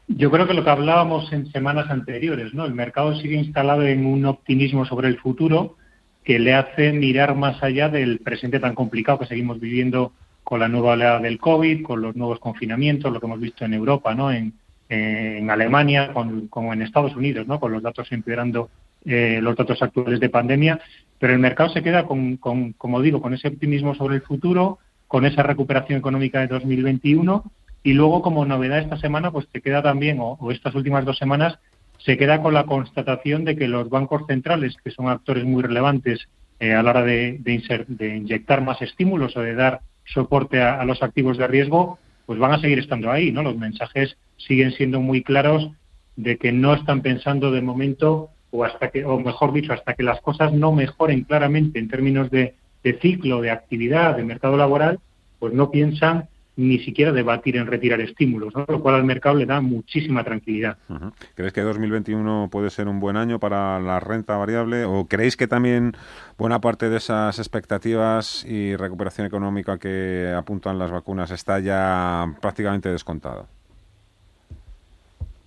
[0.07, 2.65] Yo creo que lo que hablábamos en semanas anteriores, ¿no?
[2.65, 5.77] El mercado sigue instalado en un optimismo sobre el futuro
[6.23, 10.11] que le hace mirar más allá del presente tan complicado que seguimos viviendo
[10.43, 13.73] con la nueva oleada del COVID, con los nuevos confinamientos, lo que hemos visto en
[13.73, 14.31] Europa, ¿no?
[14.31, 14.53] En,
[15.49, 16.13] Alemania,
[16.49, 17.59] como en Estados Unidos, ¿no?
[17.59, 18.69] Con los datos empeorando
[19.05, 20.79] eh, los datos actuales de pandemia,
[21.23, 25.25] pero el mercado se queda con, como digo, con ese optimismo sobre el futuro, con
[25.25, 27.49] esa recuperación económica de 2021
[27.81, 31.59] y luego, como novedad esta semana, pues se queda también, o, estas últimas dos semanas,
[31.99, 36.27] se queda con la constatación de que los bancos centrales, que son actores muy relevantes
[36.59, 41.01] eh, a la hora de, de, inyectar más estímulos o de dar soporte a, los
[41.01, 43.43] activos de riesgo, pues van a seguir estando ahí, ¿no?
[43.43, 45.71] Los mensajes siguen siendo muy claros
[46.17, 50.03] de que no están pensando de momento o hasta que, o mejor dicho, hasta que
[50.03, 52.53] las cosas no mejoren claramente en términos de,
[53.01, 54.99] ciclo, de actividad, de mercado laboral,
[55.39, 59.59] pues no piensan ni siquiera debatir en retirar estímulos, lo cual al mercado le da
[59.59, 60.77] muchísima tranquilidad.
[61.33, 65.47] ¿Crees que 2021 puede ser un buen año para la renta variable o creéis que
[65.47, 65.93] también
[66.37, 72.89] buena parte de esas expectativas y recuperación económica que apuntan las vacunas está ya prácticamente
[72.89, 73.47] descontada?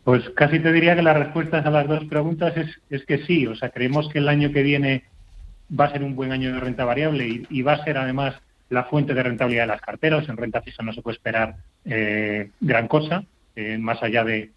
[0.06, 3.44] Pues casi te diría que la respuesta a las dos preguntas es, es que sí,
[3.48, 5.02] o sea, creemos que el año que viene
[5.68, 8.36] va a ser un buen año de renta variable y va a ser además
[8.68, 10.28] la fuente de rentabilidad de las carteras.
[10.28, 13.24] En renta fija no se puede esperar eh, gran cosa,
[13.56, 14.52] eh, más allá de,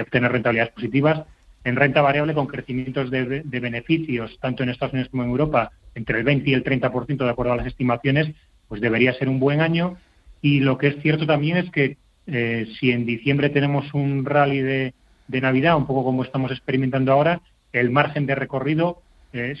[0.00, 1.24] obtener rentabilidades positivas.
[1.64, 6.18] En renta variable, con crecimientos de, beneficios, tanto en Estados Unidos como en Europa, entre
[6.18, 8.32] el 20 y el 30% de acuerdo a las estimaciones,
[8.68, 9.96] pues debería ser un buen año.
[10.40, 14.60] Y lo que es cierto también es que eh, si en diciembre tenemos un rally
[14.60, 14.94] de,
[15.28, 17.40] Navidad, un poco como estamos experimentando ahora,
[17.72, 19.02] el margen de recorrido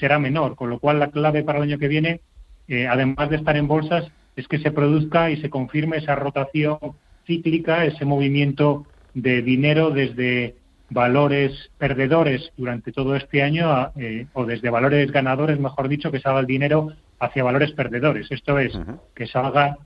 [0.00, 2.20] será menor, con lo cual la clave para el año que viene
[2.68, 6.78] eh, además de estar en bolsas, es que se produzca y se confirme esa rotación
[7.26, 10.56] cíclica, ese movimiento de dinero desde
[10.90, 16.40] valores perdedores durante todo este año eh, o desde valores ganadores, mejor dicho, que salga
[16.40, 18.30] el dinero hacia valores perdedores.
[18.30, 18.72] Esto es,
[19.14, 19.78] que salga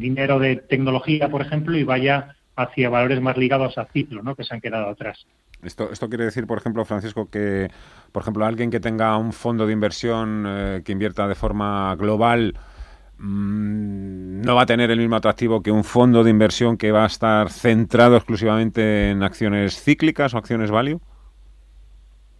[0.00, 4.34] dinero de tecnología, por ejemplo, y vaya hacia valores más ligados a ciclo, ¿no?
[4.34, 5.26] que se han quedado atrás.
[5.62, 7.68] Esto, esto quiere decir, por ejemplo, Francisco, que,
[8.12, 12.54] por ejemplo, alguien que tenga un fondo de inversión eh, que invierta de forma global
[13.18, 17.04] mm, no va a tener el mismo atractivo que un fondo de inversión que va
[17.04, 21.00] a estar centrado exclusivamente en acciones cíclicas o acciones value.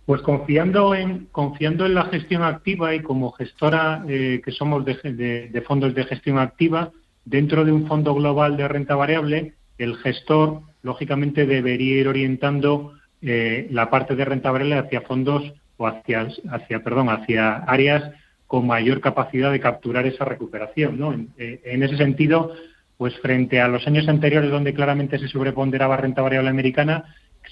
[0.05, 5.65] Pues confiando en confiando en la gestión activa y como gestora eh, que somos de
[5.67, 6.93] fondos de gestión activa
[7.27, 13.67] dentro de un fondo global de renta variable, el gestor lógicamente debería ir orientando eh,
[13.71, 18.13] la parte de renta variable hacia fondos o hacia, hacia, perdón, hacia áreas
[18.47, 20.99] con mayor capacidad de capturar esa recuperación.
[20.99, 21.13] ¿no?
[21.13, 22.53] En, eh, ese sentido,
[22.97, 27.05] pues frente a los años anteriores donde claramente se sobreponderaba renta variable americana,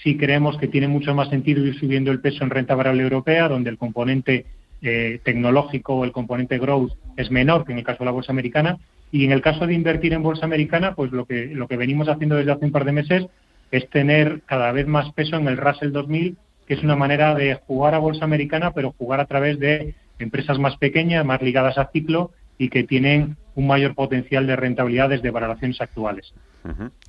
[0.02, 3.48] sí creemos que tiene mucho más sentido ir subiendo el peso en renta variable europea,
[3.48, 4.46] donde el componente
[4.82, 8.32] eh, tecnológico o el componente growth es menor que en el caso de la bolsa
[8.32, 8.78] americana.
[9.14, 12.08] Y en el caso de invertir en bolsa americana, pues lo que, lo que venimos
[12.08, 13.26] haciendo desde hace un par de meses
[13.70, 17.54] es tener cada vez más peso en el Russell 2000, que es una manera de
[17.54, 21.90] jugar a bolsa americana, pero jugar a través de empresas más pequeñas, más ligadas a
[21.92, 26.34] ciclo y que tienen un mayor potencial de rentabilidad desde valoraciones actuales.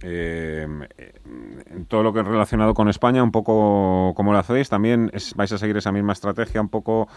[0.04, 0.88] En
[1.88, 5.58] todo lo que es relacionado con España, un poco como lo hacéis, también vais a
[5.58, 7.08] seguir esa misma estrategia, un poco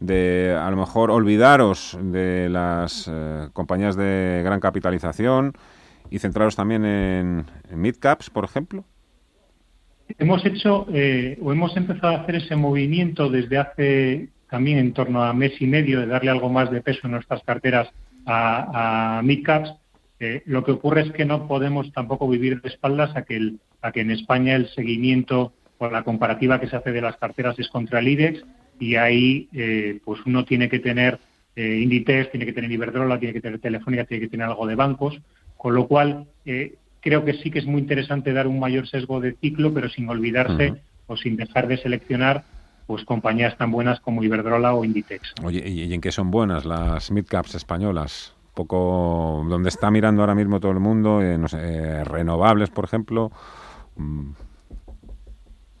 [0.00, 5.52] de a lo mejor olvidaros de las eh, compañías de gran capitalización
[6.10, 8.84] y centraros también en, en mid caps, por ejemplo.
[10.18, 15.22] Hemos hecho eh, o hemos empezado a hacer ese movimiento desde hace también en torno
[15.22, 17.88] a mes y medio de darle algo más de peso en nuestras carteras
[18.26, 19.72] a, a midcaps.
[20.20, 23.58] Eh, lo que ocurre es que no podemos tampoco vivir de espaldas a que, el,
[23.82, 27.58] a que en España el seguimiento o la comparativa que se hace de las carteras
[27.58, 28.44] es contra el IDEX
[28.78, 31.18] y ahí eh, pues uno tiene que tener
[31.56, 34.74] eh, Inditex, tiene que tener Iberdrola, tiene que tener Telefónica, tiene que tener algo de
[34.74, 35.20] bancos,
[35.56, 39.20] con lo cual eh, creo que sí que es muy interesante dar un mayor sesgo
[39.20, 40.74] de ciclo, pero sin olvidarse
[41.06, 42.44] o sin dejar de seleccionar
[42.86, 45.32] pues compañías tan buenas como Iberdrola o Inditex.
[45.42, 48.34] Oye, ¿y en qué son buenas las midcaps españolas?
[48.54, 52.84] poco donde está mirando ahora mismo todo el mundo, eh, no sé, eh, renovables, por
[52.84, 53.30] ejemplo.
[53.96, 54.30] Mm.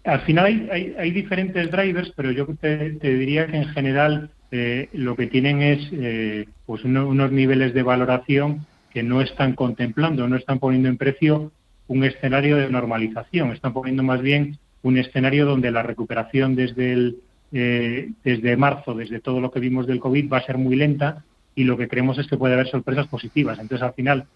[0.04, 5.26] Al final hay, diferentes drivers, pero yo te, diría que en general eh, lo que
[5.26, 10.88] tienen es eh, pues unos niveles de valoración que no están contemplando, no están poniendo
[10.88, 11.52] en precio
[11.88, 17.16] un escenario de normalización, están poniendo más bien un escenario donde la recuperación desde el,
[17.52, 21.24] eh, desde marzo, desde todo lo que vimos del COVID, va a ser muy lenta
[21.54, 23.58] y lo que creemos es que puede haber sorpresas positivas.
[23.58, 24.26] Entonces, al final,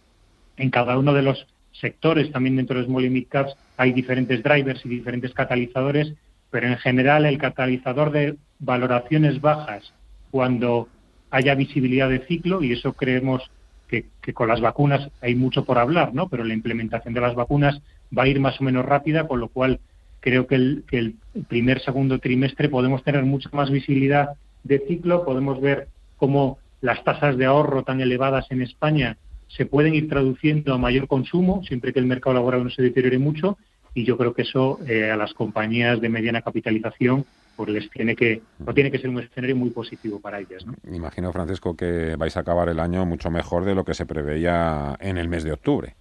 [0.56, 4.42] en cada uno de los sectores, también dentro de Small y Mid Caps, hay diferentes
[4.42, 6.12] drivers y diferentes catalizadores,
[6.50, 9.94] pero en general el catalizador de valoraciones bajas
[10.30, 10.88] cuando
[11.30, 13.50] haya visibilidad de ciclo, y eso creemos
[13.86, 14.04] que,
[14.34, 16.28] con las vacunas hay mucho por hablar, ¿no?
[16.28, 17.80] Pero la implementación de las vacunas
[18.16, 19.78] va a ir más o menos rápida, con lo cual
[20.20, 21.14] creo que el, que el
[21.48, 24.30] primer, segundo trimestre podemos tener mucha más visibilidad
[24.64, 29.16] de ciclo, podemos ver cómo las tasas de ahorro tan elevadas en España
[29.48, 33.18] se pueden ir traduciendo a mayor consumo, siempre que el mercado laboral no se deteriore
[33.18, 33.58] mucho,
[33.94, 37.24] y yo creo que eso eh, a las compañías de mediana capitalización
[37.56, 40.64] pues les tiene que no tiene que ser un escenario muy positivo para ellas.
[40.64, 40.74] ¿no?
[40.94, 44.96] Imagino, Francisco, que vais a acabar el año mucho mejor de lo que se preveía
[45.00, 45.96] en el mes de octubre.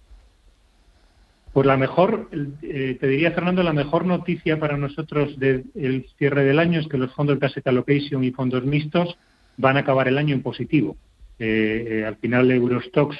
[1.52, 2.28] Pues la mejor,
[2.62, 6.98] eh, te diría Fernando, la mejor noticia para nosotros del cierre del año es que
[6.98, 9.18] los fondos de asset allocation y fondos mixtos
[9.56, 10.96] van a acabar el año en positivo.
[11.40, 13.16] Eh, al final Eurostox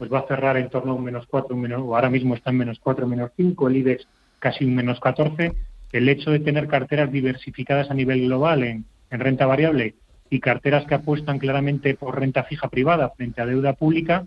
[0.00, 2.48] pues va a cerrar en torno a un menos 4, menos, o ahora mismo está
[2.48, 5.52] en menos 4, menos 5, el IBEX casi un menos 14.
[5.92, 9.96] El hecho de tener carteras diversificadas a nivel global en, renta variable
[10.30, 14.24] y carteras que apuestan claramente por renta fija privada frente a deuda pública,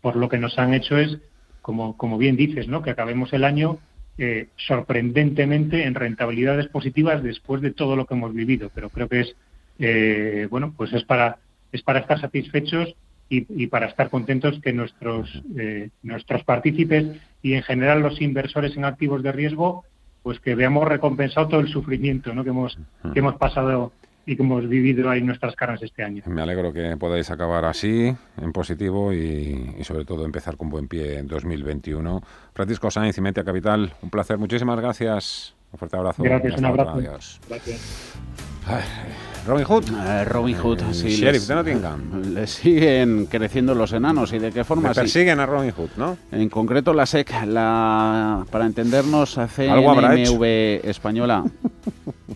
[0.00, 1.18] por lo que nos han hecho es,
[1.60, 2.80] como, como bien dices, ¿no?
[2.80, 3.76] que acabemos el año
[4.16, 8.70] eh, sorprendentemente en rentabilidades positivas después de todo lo que hemos vivido.
[8.74, 9.36] Pero creo que es,
[9.78, 11.36] eh, bueno, pues es para,
[11.72, 12.96] es para estar satisfechos
[13.28, 17.06] y, para estar contentos que nuestros, eh, nuestros partícipes
[17.42, 19.84] y en general los inversores en activos de riesgo,
[20.22, 22.44] pues que veamos recompensado todo el sufrimiento ¿no?
[22.44, 22.78] que, hemos,
[23.12, 23.92] que hemos pasado
[24.26, 26.22] y que hemos vivido ahí en nuestras caras este año.
[26.26, 31.18] Me alegro que podáis acabar así, en positivo y, sobre todo empezar con buen pie
[31.18, 32.22] en 2021.
[32.54, 34.38] Francisco Sainz y Metia Capital, un placer.
[34.38, 35.54] Muchísimas gracias.
[35.72, 36.22] Un fuerte abrazo.
[36.22, 37.00] Gracias, un abrazo.
[37.48, 38.20] Gracias.
[39.46, 39.84] Robin Hood.
[39.90, 42.34] Eh, Robin Hood, el Sheriff de Nottingham.
[42.34, 44.88] Le siguen creciendo los enanos y de qué forma.
[44.88, 46.16] Le persiguen a Robin Hood, ¿no?
[46.32, 51.44] En concreto la SEC, la, para entendernos, hace CNMV española.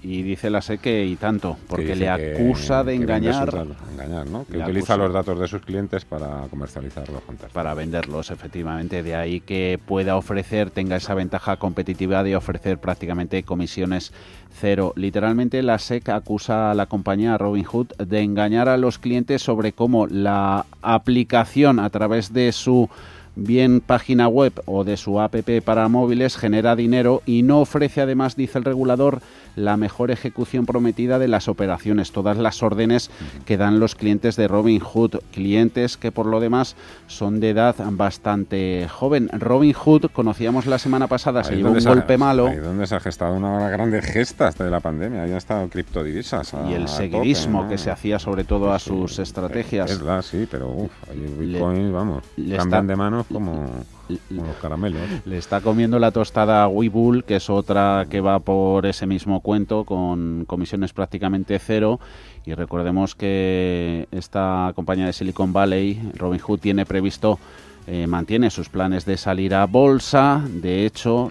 [0.02, 3.48] y dice la SEC que y tanto, porque le acusa de engañar.
[3.92, 4.44] engañar, ¿no?
[4.44, 7.22] Que utiliza los datos de sus clientes para comercializarlos.
[7.52, 9.02] Para venderlos, efectivamente.
[9.02, 14.12] De ahí que pueda ofrecer, tenga esa ventaja competitiva de ofrecer prácticamente comisiones
[14.52, 14.92] cero.
[14.96, 20.06] Literalmente la SEC acusa a la compañía Robinhood de engañar a los clientes sobre cómo
[20.06, 22.88] la aplicación a través de su
[23.36, 28.36] bien página web o de su app para móviles genera dinero y no ofrece además,
[28.36, 29.20] dice el regulador,
[29.56, 33.10] la mejor ejecución prometida de las operaciones, todas las órdenes
[33.44, 36.76] que dan los clientes de Robinhood, clientes que por lo demás
[37.06, 39.28] son de edad bastante joven.
[39.32, 42.46] Robinhood, conocíamos la semana pasada, se llevó un golpe malo.
[42.46, 45.68] Ahí donde se ha gestado una gran gesta hasta de la pandemia, ahí han estado
[45.68, 46.54] criptodivisas.
[46.68, 49.90] y el seguidismo que se hacía sobre todo a sus estrategias.
[49.90, 50.92] Es verdad, sí, pero uff,
[51.38, 52.22] Bitcoin, vamos,
[52.56, 53.84] cambian de manos como
[54.30, 55.02] los caramelos.
[55.24, 59.40] Le está comiendo la tostada a Webull, que es otra que va por ese mismo
[59.40, 62.00] cuento, con comisiones prácticamente cero.
[62.44, 67.38] Y recordemos que esta compañía de Silicon Valley, Robinhood, tiene previsto,
[67.86, 70.42] eh, mantiene sus planes de salir a bolsa.
[70.48, 71.30] De hecho,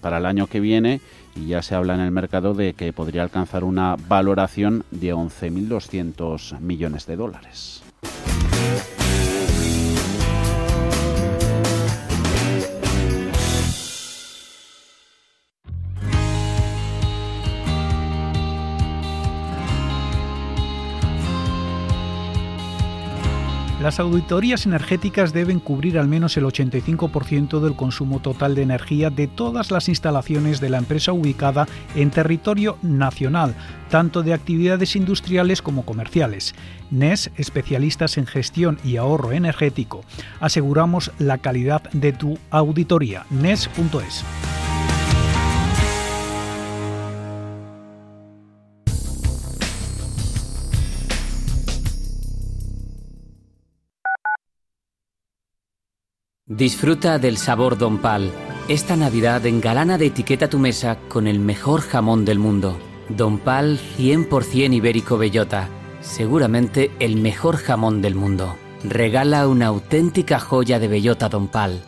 [0.00, 1.00] para el año que viene,
[1.36, 6.58] y ya se habla en el mercado de que podría alcanzar una valoración de 11.200
[6.60, 7.82] millones de dólares.
[23.80, 29.26] Las auditorías energéticas deben cubrir al menos el 85% del consumo total de energía de
[29.26, 33.54] todas las instalaciones de la empresa ubicada en territorio nacional,
[33.88, 36.54] tanto de actividades industriales como comerciales.
[36.90, 40.04] NES, especialistas en gestión y ahorro energético.
[40.40, 43.24] Aseguramos la calidad de tu auditoría.
[43.30, 44.24] NES.es.
[56.50, 58.32] Disfruta del sabor Don Pal.
[58.66, 62.76] Esta Navidad engalana de etiqueta tu mesa con el mejor jamón del mundo.
[63.08, 65.68] Don Pal 100% ibérico bellota.
[66.00, 68.56] Seguramente el mejor jamón del mundo.
[68.82, 71.84] Regala una auténtica joya de bellota Don Pal.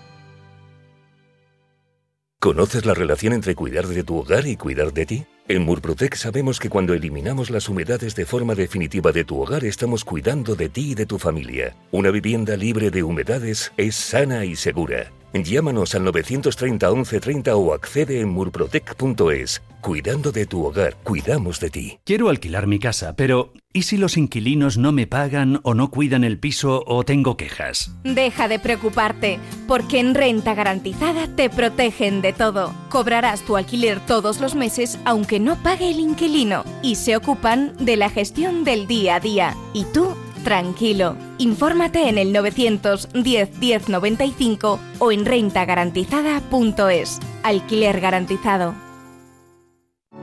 [2.39, 5.27] ¿Conoces la relación entre cuidar de tu hogar y cuidar de ti?
[5.49, 10.05] En Murprotec sabemos que cuando eliminamos las humedades de forma definitiva de tu hogar estamos
[10.05, 11.75] cuidando de ti y de tu familia.
[11.91, 15.11] Una vivienda libre de humedades es sana y segura.
[15.33, 19.63] Llámanos al 930 1130 o accede en murprotec.es.
[19.81, 21.99] Cuidando de tu hogar, cuidamos de ti.
[22.05, 26.23] Quiero alquilar mi casa, pero ¿y si los inquilinos no me pagan o no cuidan
[26.23, 27.91] el piso o tengo quejas?
[28.05, 32.73] Deja de preocuparte, porque en Renta Garantizada te protegen de todo.
[32.91, 37.97] Cobrarás tu alquiler todos los meses aunque no pague el inquilino y se ocupan de
[37.97, 39.57] la gestión del día a día.
[39.73, 41.17] Y tú tranquilo.
[41.39, 47.21] Infórmate en el 910 1095 o en rentagarantizada.es.
[47.43, 48.92] Alquiler garantizado.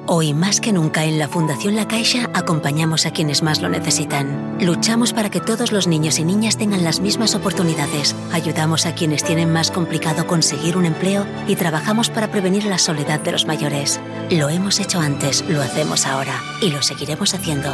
[0.05, 4.57] Hoy más que nunca en la Fundación La Caixa acompañamos a quienes más lo necesitan.
[4.59, 8.15] Luchamos para que todos los niños y niñas tengan las mismas oportunidades.
[8.31, 13.19] Ayudamos a quienes tienen más complicado conseguir un empleo y trabajamos para prevenir la soledad
[13.19, 13.99] de los mayores.
[14.29, 17.71] Lo hemos hecho antes, lo hacemos ahora y lo seguiremos haciendo.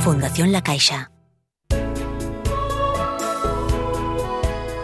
[0.00, 1.10] Fundación La Caixa.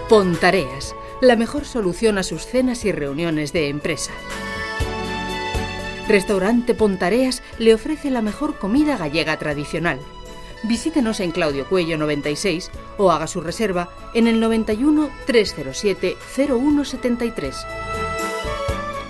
[0.08, 4.10] Pontareas, la mejor solución a sus cenas y reuniones de empresa.
[6.08, 10.00] Restaurante Pontareas le ofrece la mejor comida gallega tradicional.
[10.62, 17.66] Visítenos en Claudio Cuello 96 o haga su reserva en el 91 307 0173.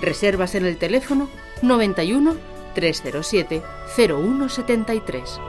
[0.01, 1.29] Reservas en el teléfono
[1.63, 2.37] 91
[2.75, 3.63] 307
[3.97, 5.41] 0173.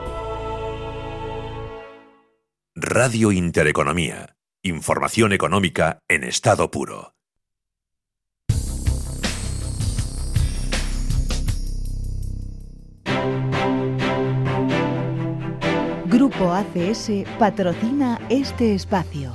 [2.74, 4.34] Radio Intereconomía.
[4.64, 7.14] Información económica en estado puro.
[16.12, 19.32] Grupo ACS patrocina este espacio.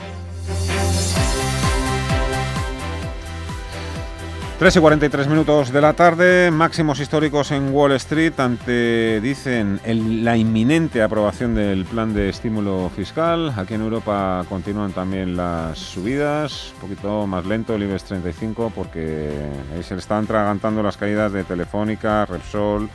[4.59, 9.79] 3 y 43 minutos de la tarde, máximos históricos en Wall Street ante, dicen,
[10.23, 13.53] la inminente aprobación del plan de estímulo fiscal.
[13.57, 19.31] Aquí en Europa continúan también las subidas, un poquito más lento el IBEX 35 porque
[19.75, 22.87] ahí se le están tragantando las caídas de Telefónica, Repsol,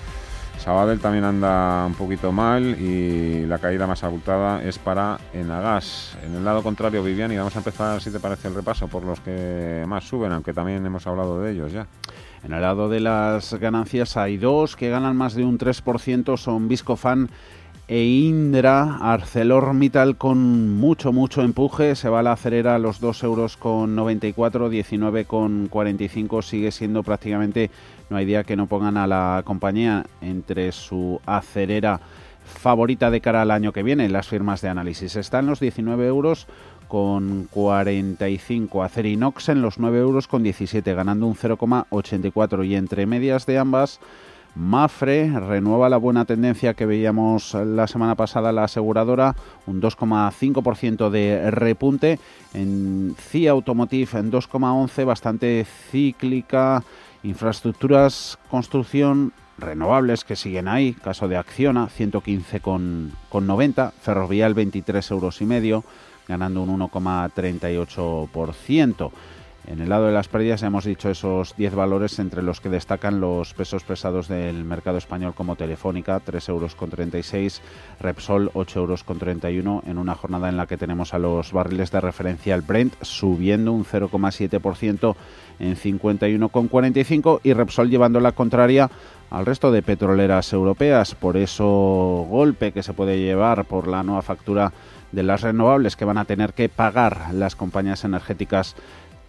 [0.63, 6.17] Sabadell también anda un poquito mal y la caída más abultada es para Enagas.
[6.25, 9.03] En el lado contrario, Vivian, y vamos a empezar, si te parece, el repaso por
[9.03, 11.89] los que más suben, aunque también hemos hablado de ellos ya.
[12.45, 16.69] En el lado de las ganancias hay dos que ganan más de un 3%, son
[16.69, 17.29] Viscofan
[17.89, 23.25] e Indra, ArcelorMittal con mucho, mucho empuje, se va a la acelera a los 2
[23.25, 27.71] euros con 94, 19 con 45, sigue siendo prácticamente,
[28.11, 32.01] no hay día que no pongan a la compañía entre su acelera
[32.45, 35.17] favorita de cara al año que viene, las firmas de análisis.
[35.17, 36.47] Están los 19 euros
[36.89, 43.47] con 45, Acerinox en los 9 euros con 17, ganando un 0,84 y entre medias
[43.47, 44.01] de ambas
[44.55, 49.35] Mafre renueva la buena tendencia que veíamos la semana pasada la aseguradora,
[49.67, 52.19] un 2,5% de repunte.
[52.53, 56.85] En CIA Automotive en 2,11, bastante cíclica.
[57.23, 65.43] Infraestructuras, construcción, renovables que siguen ahí, caso de Acciona, 115,90, Ferrovial 23 euros
[66.27, 69.11] ganando un 1,38%.
[69.65, 73.21] En el lado de las pérdidas hemos dicho esos 10 valores entre los que destacan
[73.21, 77.63] los pesos pesados del mercado español como Telefónica, 3 euros con 36,
[78.01, 81.93] Repsol, 8 euros con 31, en una jornada en la que tenemos a los barriles
[81.93, 85.15] de referencia el Brent subiendo un 0,7%
[85.61, 88.91] en 51,45 y Repsol llevando la contraria
[89.31, 91.15] al resto de petroleras europeas.
[91.15, 94.73] Por eso golpe que se puede llevar por la nueva factura
[95.13, 98.75] de las renovables que van a tener que pagar las compañías energéticas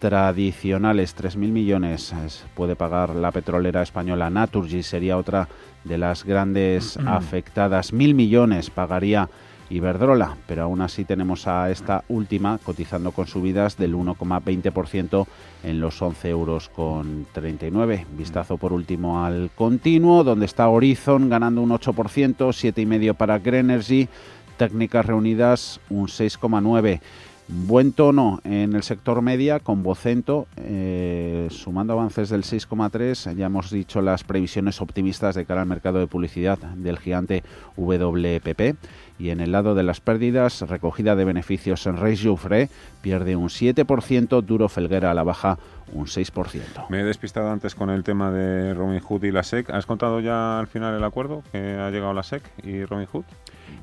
[0.03, 2.13] tradicionales, 3.000 millones
[2.55, 5.47] puede pagar la petrolera española Naturgy, sería otra
[5.85, 7.93] de las grandes afectadas.
[7.93, 9.29] 1.000 millones pagaría
[9.69, 15.25] Iberdrola, pero aún así tenemos a esta última cotizando con subidas del 1,20%
[15.63, 18.05] en los 11 euros con 39.
[18.17, 24.09] Vistazo por último al continuo, donde está Horizon ganando un 8%, 7,5 para Greenergy,
[24.57, 26.99] técnicas reunidas un 6,9%.
[27.47, 33.35] Buen tono en el sector media con Vocento, eh, sumando avances del 6,3.
[33.35, 37.43] Ya hemos dicho las previsiones optimistas de cara al mercado de publicidad del gigante
[37.75, 38.75] WPP.
[39.19, 42.69] Y en el lado de las pérdidas, recogida de beneficios en Reis Joufre
[43.01, 45.59] pierde un 7%, Duro Felguera a la baja
[45.91, 46.87] un 6%.
[46.89, 49.69] Me he despistado antes con el tema de Robin Hood y la SEC.
[49.69, 53.25] ¿Has contado ya al final el acuerdo que ha llegado la SEC y Robin Hood?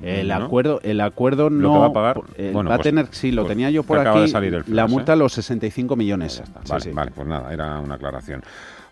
[0.02, 2.20] El acuerdo, el acuerdo no va a pagar.
[2.36, 4.32] Eh, va a pues, tener, sí, lo pues tenía yo por aquí.
[4.66, 6.42] la multa a los 65 millones.
[6.68, 8.42] vale, vale, pues nada, era una aclaración.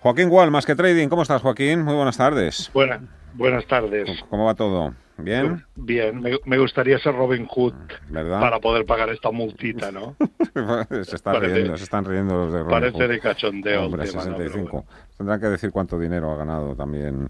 [0.01, 1.09] Joaquín Gual, más que trading.
[1.09, 1.83] ¿Cómo estás, Joaquín?
[1.83, 2.71] Muy buenas tardes.
[2.73, 3.01] Buenas,
[3.35, 4.25] buenas tardes.
[4.31, 4.95] ¿Cómo va todo?
[5.19, 5.65] ¿Bien?
[5.75, 7.75] Bien, me, gustaría ser Robin Hood
[8.09, 8.41] ¿verdad?
[8.41, 10.15] para poder pagar esta multita, ¿no?
[11.05, 13.87] se, están riendo, se están riendo los de Robin Parece de cachondeo.
[13.87, 14.87] Hombre, 65.
[15.19, 17.29] Tendrán que decir cuánto dinero ha ganado también.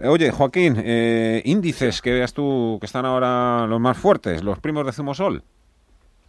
[0.00, 4.58] Eh, oye, Joaquín, eh, índices que veas tú que están ahora los más fuertes, los
[4.58, 5.42] primos de Zumosol.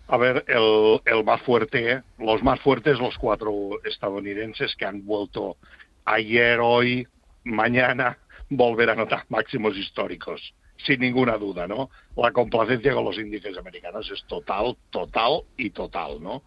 [0.09, 3.51] A ver, el, el más fuerte, los más fuertes, los cuatro
[3.85, 5.57] estadounidenses que han vuelto
[6.03, 7.07] ayer, hoy,
[7.45, 8.17] mañana,
[8.49, 10.53] volver a notar máximos históricos
[10.85, 11.89] sin ninguna duda, ¿no?
[12.15, 16.43] La complacencia con los índices americanos es total, total y total, ¿no?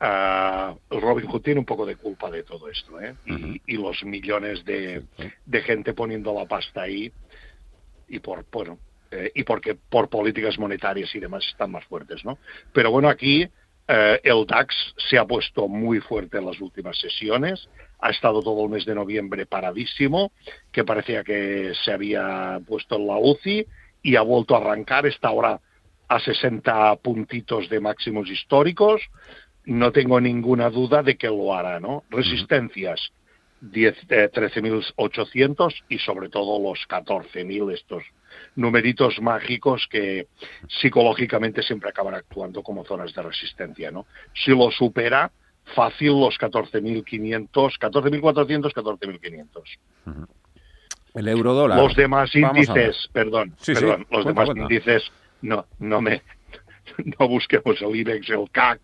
[0.00, 3.14] Uh, Robin Hood tiene un poco de culpa de todo esto, ¿eh?
[3.66, 5.04] y, los millones de,
[5.62, 7.12] gente poniendo la pasta ahí
[8.08, 8.78] y por, bueno,
[9.10, 12.38] eh, y porque por políticas monetarias y demás están más fuertes, ¿no?
[12.72, 13.48] Pero bueno, aquí
[13.86, 14.74] eh, el DAX
[15.08, 17.68] se ha puesto muy fuerte en las últimas sesiones,
[18.00, 20.32] ha estado todo el mes de noviembre paradísimo,
[20.72, 23.66] que parecía que se había puesto en la UCI
[24.02, 25.60] y ha vuelto a arrancar, está ahora
[26.08, 29.00] a 60 puntitos de máximos históricos,
[29.66, 32.04] no tengo ninguna duda de que lo hará, ¿no?
[32.10, 33.12] Resistencias,
[33.62, 38.02] 13.800 eh, y sobre todo los 14.000 estos
[38.56, 40.26] numeritos mágicos que
[40.68, 44.06] psicológicamente siempre acaban actuando como zonas de resistencia, ¿no?
[44.34, 45.30] Si lo supera,
[45.74, 50.26] fácil los 14.500, 14.400, 14.500.
[51.14, 51.78] El euro dólar.
[51.78, 55.04] Los demás índices, perdón, perdón, los demás índices
[55.42, 56.22] no, no me,
[57.18, 58.80] no busquemos el IBEX, el CAC,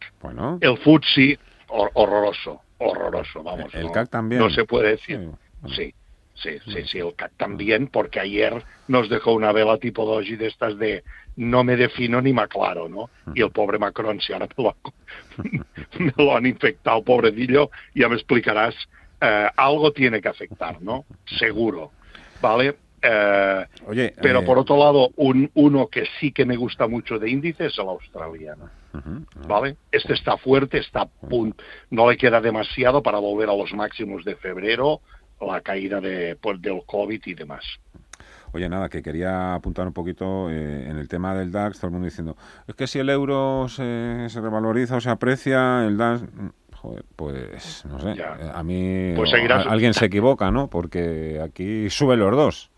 [0.61, 1.39] el FTSE,
[1.69, 3.75] horroroso, horroroso, vamos.
[3.75, 4.41] El CAC también.
[4.41, 5.31] No se puede decir.
[5.75, 5.95] sí.
[6.35, 10.47] Sí, sí, sí, el CAC también, porque ayer nos dejó una vela tipo doji de
[10.47, 11.05] estas de
[11.37, 13.11] no me defino ni me aclaro, ¿no?
[13.35, 14.49] Y el pobre Macron, si ahora
[15.99, 18.75] me lo, han infectado, pobrecillo, ya me explicarás,
[19.21, 21.05] eh, algo tiene que afectar, ¿no?
[21.39, 21.93] Seguro,
[22.41, 22.77] ¿vale?
[23.03, 27.19] Eh, Oye, pero eh, por otro lado, un, uno que sí que me gusta mucho
[27.19, 28.69] de índice es el australiano.
[29.47, 29.77] ¿Vale?
[29.93, 31.09] Este está fuerte, está
[31.91, 35.01] no le queda demasiado para volver a los máximos de febrero,
[35.41, 37.65] la caída de, pues, del COVID y demás.
[38.53, 41.93] Oye, nada, que quería apuntar un poquito eh, en el tema del DAX, todo el
[41.93, 42.37] mundo diciendo,
[42.67, 46.23] es que si el euro se, revaloriza o se aprecia, el DAX...
[46.23, 49.31] Mm, joder, pues no sé, a mí pues
[49.67, 50.69] alguien se equivoca, ¿no?
[50.69, 52.71] Porque aquí suben los dos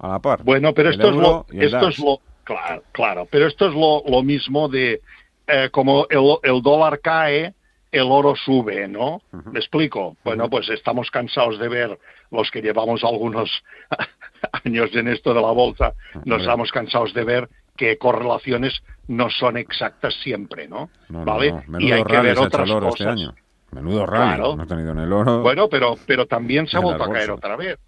[0.00, 0.42] a la par.
[0.42, 2.20] Bueno, pero esto, es lo, esto es lo...
[2.44, 5.00] Claro, claro, pero esto es lo, lo mismo de
[5.46, 7.54] eh, como el, el dólar cae,
[7.92, 9.20] el oro sube, ¿no?
[9.30, 10.16] ¿Me explico?
[10.24, 11.98] Bueno, pues estamos cansados de ver
[12.30, 13.50] los que llevamos algunos
[14.64, 15.94] años en esto de la bolsa,
[16.24, 20.90] nos estamos cansados de ver que correlaciones no son exactas siempre, ¿no?
[21.08, 21.54] ¿Vale?
[21.78, 23.00] y hay que ver otras este cosas.
[23.00, 23.34] Este año.
[23.72, 25.42] Menudo rally, no ha tenido en el oro.
[25.42, 27.78] Bueno, pero, pero también se ha vuelto a caer otra vez.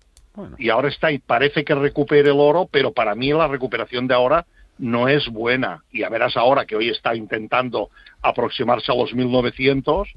[0.59, 4.14] Y ahora está y parece que recupere el oro, pero para mí la recuperación de
[4.14, 4.47] ahora
[4.78, 5.85] no es buena.
[5.93, 7.91] Y a verás ahora que hoy está intentando
[8.22, 10.09] aproximarse a los 1900,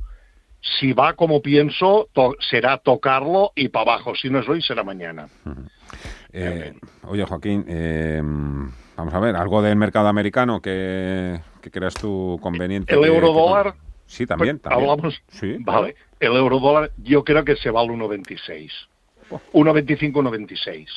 [0.79, 2.09] si va como pienso,
[2.49, 4.15] será tocarlo y para abajo.
[4.15, 5.27] Si no es hoy, será mañana.
[6.33, 8.21] Eh, oye, Joaquín, eh,
[8.97, 11.39] vamos a ver, algo del mercado americano que,
[11.71, 12.93] creas tú conveniente.
[12.93, 13.75] El euro dólar.
[14.07, 14.59] Sí, también.
[14.59, 15.21] Pues, hablamos.
[15.29, 15.57] Sí.
[15.59, 15.95] Vale.
[16.19, 18.71] El euro dólar, yo creo que se va al 1,26.
[19.29, 20.87] 1,25, 1,26.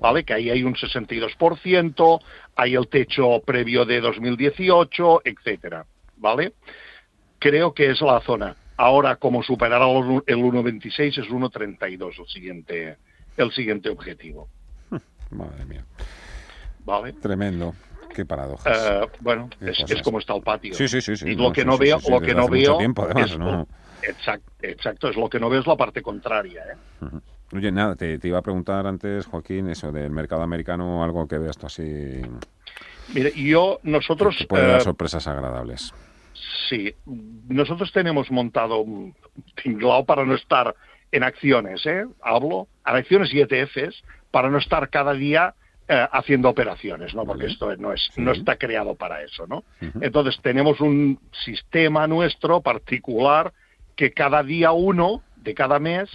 [0.00, 0.24] ¿Vale?
[0.24, 2.20] Que ahí hay un 62%,
[2.56, 5.86] hay el techo previo de 2018, etcétera.
[6.16, 6.54] ¿Vale?
[7.38, 8.56] Creo que es la zona.
[8.76, 12.96] Ahora, como superará el 1,26, es 1,32 el siguiente,
[13.36, 14.48] el siguiente objetivo.
[15.30, 15.84] Madre mía.
[16.84, 17.12] ¿Vale?
[17.14, 17.74] Tremendo.
[18.14, 18.76] Qué paradojas.
[18.76, 20.74] Eh, bueno, es, como está el patio.
[20.74, 21.12] Sí, sí, sí.
[21.24, 22.78] Y lo que no veo, lo que no veo,
[24.62, 26.64] exacto, es lo que no veo es la parte contraria.
[26.72, 27.06] ¿eh?
[27.52, 31.58] Oye, nada, te, iba a preguntar antes, Joaquín, eso del mercado americano, algo que veas
[31.58, 32.22] tú así.
[33.12, 34.36] Mire, yo, nosotros.
[34.38, 35.92] Que puede dar eh, sorpresas agradables.
[36.68, 36.94] Sí,
[37.48, 39.14] nosotros tenemos montado un
[39.62, 40.74] tinglao para no estar
[41.10, 42.06] en acciones, ¿eh?
[42.22, 45.54] Hablo, en acciones y ETFs, para no estar cada día
[45.88, 47.24] eh, haciendo operaciones, ¿no?
[47.24, 49.64] Porque esto no es, no está creado para eso, ¿no?
[50.00, 53.52] Entonces tenemos un sistema nuestro particular
[53.96, 56.08] que cada día uno de cada mes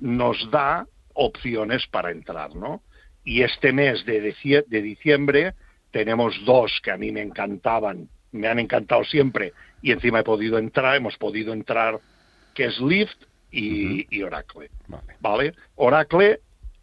[0.00, 2.82] nos da opciones para entrar, ¿no?
[3.24, 4.20] Y este mes de,
[4.66, 5.54] de diciembre
[5.90, 10.58] tenemos dos que a mí me encantaban, me han encantado siempre y encima he podido
[10.58, 12.00] entrar, hemos podido entrar,
[12.54, 13.16] que es Lyft
[13.50, 14.70] y, Oracle.
[15.20, 15.54] Vale.
[15.76, 16.40] Oracle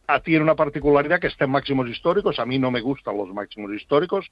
[0.07, 3.29] ah, tiene una particularidad que está en máximos históricos, a mí no me gustan los
[3.29, 4.29] máximos históricos,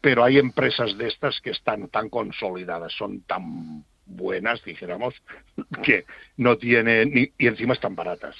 [0.00, 5.14] pero hay empresas de estas que están tan consolidadas, son tan buenas, dijéramos,
[5.82, 6.04] que
[6.36, 8.36] no tienen, y encima están baratas.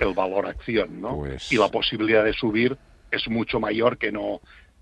[0.00, 1.18] el valor acción, ¿no?
[1.18, 2.76] Pues Y la posibilidad de subir
[3.10, 4.40] es mucho mayor que no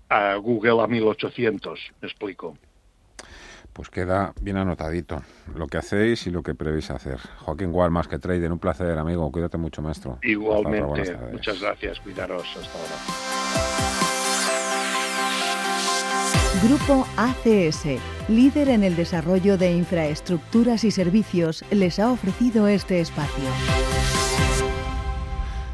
[0.09, 2.57] a Google a 1800, me explico.
[3.73, 5.23] Pues queda bien anotadito
[5.55, 7.17] lo que hacéis y lo que prevéis hacer.
[7.39, 9.31] Joaquín Gual, más que trader, un placer, amigo.
[9.31, 10.19] Cuídate mucho, maestro.
[10.21, 13.72] Igualmente, muchas gracias, cuidaros, hasta ahora.
[16.63, 17.99] Grupo ACS,
[18.29, 23.43] líder en el desarrollo de infraestructuras y servicios, les ha ofrecido este espacio.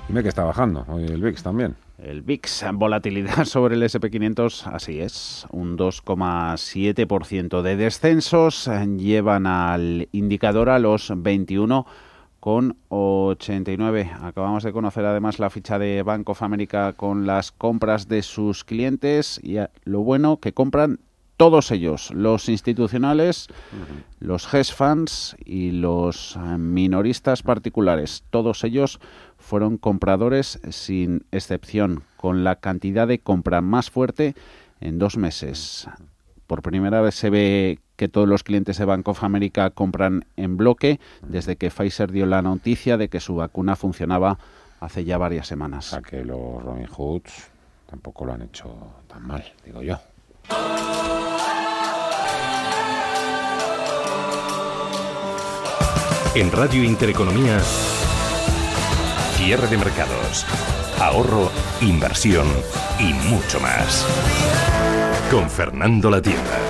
[0.08, 1.76] Dime que está bajando hoy el VIX también.
[2.00, 8.68] El VIX, volatilidad sobre el SP500, así es, un 2,7% de descensos,
[8.98, 11.86] llevan al indicador a los 21
[12.40, 14.12] con 89.
[14.22, 18.64] Acabamos de conocer además la ficha de Bank of America con las compras de sus
[18.64, 21.00] clientes y a- lo bueno que compran
[21.38, 23.48] todos ellos, los institucionales,
[24.20, 28.26] los hedge funds y los eh, minoristas particulares.
[28.30, 29.00] Todos ellos
[29.38, 34.36] fueron compradores sin excepción, con la cantidad de compra más fuerte
[34.82, 35.88] en dos meses.
[36.46, 40.56] Por primera vez se ve que todos los clientes de Bank of America compran en
[40.56, 44.39] bloque desde que Pfizer dio la noticia de que su vacuna funcionaba
[44.80, 45.88] hace ya varias semanas.
[45.88, 47.50] O sea que los Robin Hoods
[47.88, 48.74] tampoco lo han hecho
[49.06, 50.00] tan mal, digo yo.
[56.36, 57.60] En Radio Intereconomía,
[59.34, 60.45] cierre de mercados,
[61.02, 62.47] ahorro, inversión
[62.97, 64.06] y mucho más.
[65.30, 66.69] Con Fernando La Tienda.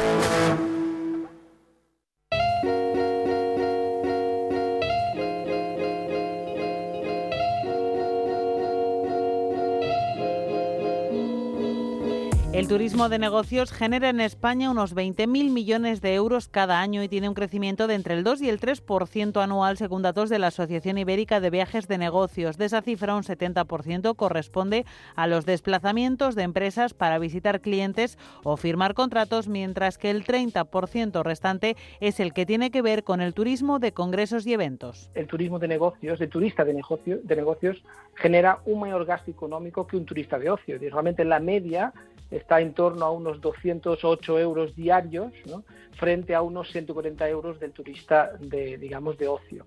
[13.00, 17.30] Turismo de negocios genera en España unos 20.000 millones de euros cada año y tiene
[17.30, 20.98] un crecimiento de entre el 2 y el 3% anual según datos de la Asociación
[20.98, 22.58] Ibérica de Viajes de Negocios.
[22.58, 24.86] De esa cifra, un 70% corresponde
[25.16, 31.24] a los desplazamientos de empresas para visitar clientes o firmar contratos, mientras que el 30%
[31.24, 35.10] restante es el que tiene que ver con el turismo de congresos y eventos.
[35.14, 37.82] el turismo de negocios, de turista de, negocio, de negocios,
[38.16, 40.76] genera un mayor gasto económico que un turista de ocio.
[40.76, 41.94] Y realmente la media
[42.32, 45.64] está en torno a unos 208 euros diarios, ¿no?
[46.00, 49.66] Frente a unos 140 euros del turista de, digamos, de ocio.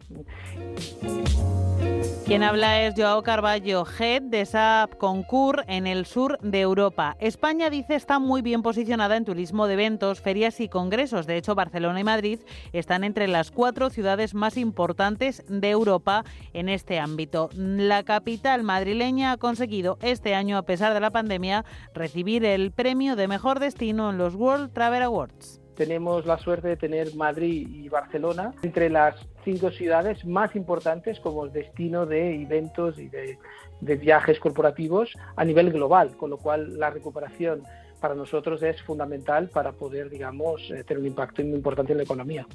[2.25, 7.17] Quien habla es Joao Carballo, head de SAP Concur en el sur de Europa.
[7.21, 11.27] España, dice, está muy bien posicionada en turismo de eventos, ferias y congresos.
[11.27, 12.41] De hecho, Barcelona y Madrid
[12.73, 16.25] están entre las cuatro ciudades más importantes de Europa
[16.55, 17.51] en este ámbito.
[17.55, 23.17] La capital madrileña ha conseguido este año, a pesar de la pandemia, recibir el premio
[23.17, 25.62] de mejor destino en los World Travel Awards.
[25.77, 31.49] Tenemos la suerte de tener Madrid y Barcelona entre las cinco ciudades más importantes como
[31.49, 33.39] destino de eventos y de,
[33.81, 37.63] viajes corporativos a nivel global, con lo cual la recuperación
[38.01, 42.05] para nosotros es fundamental para poder, digamos, eh, tener un impacto muy importante en la
[42.05, 42.47] economía.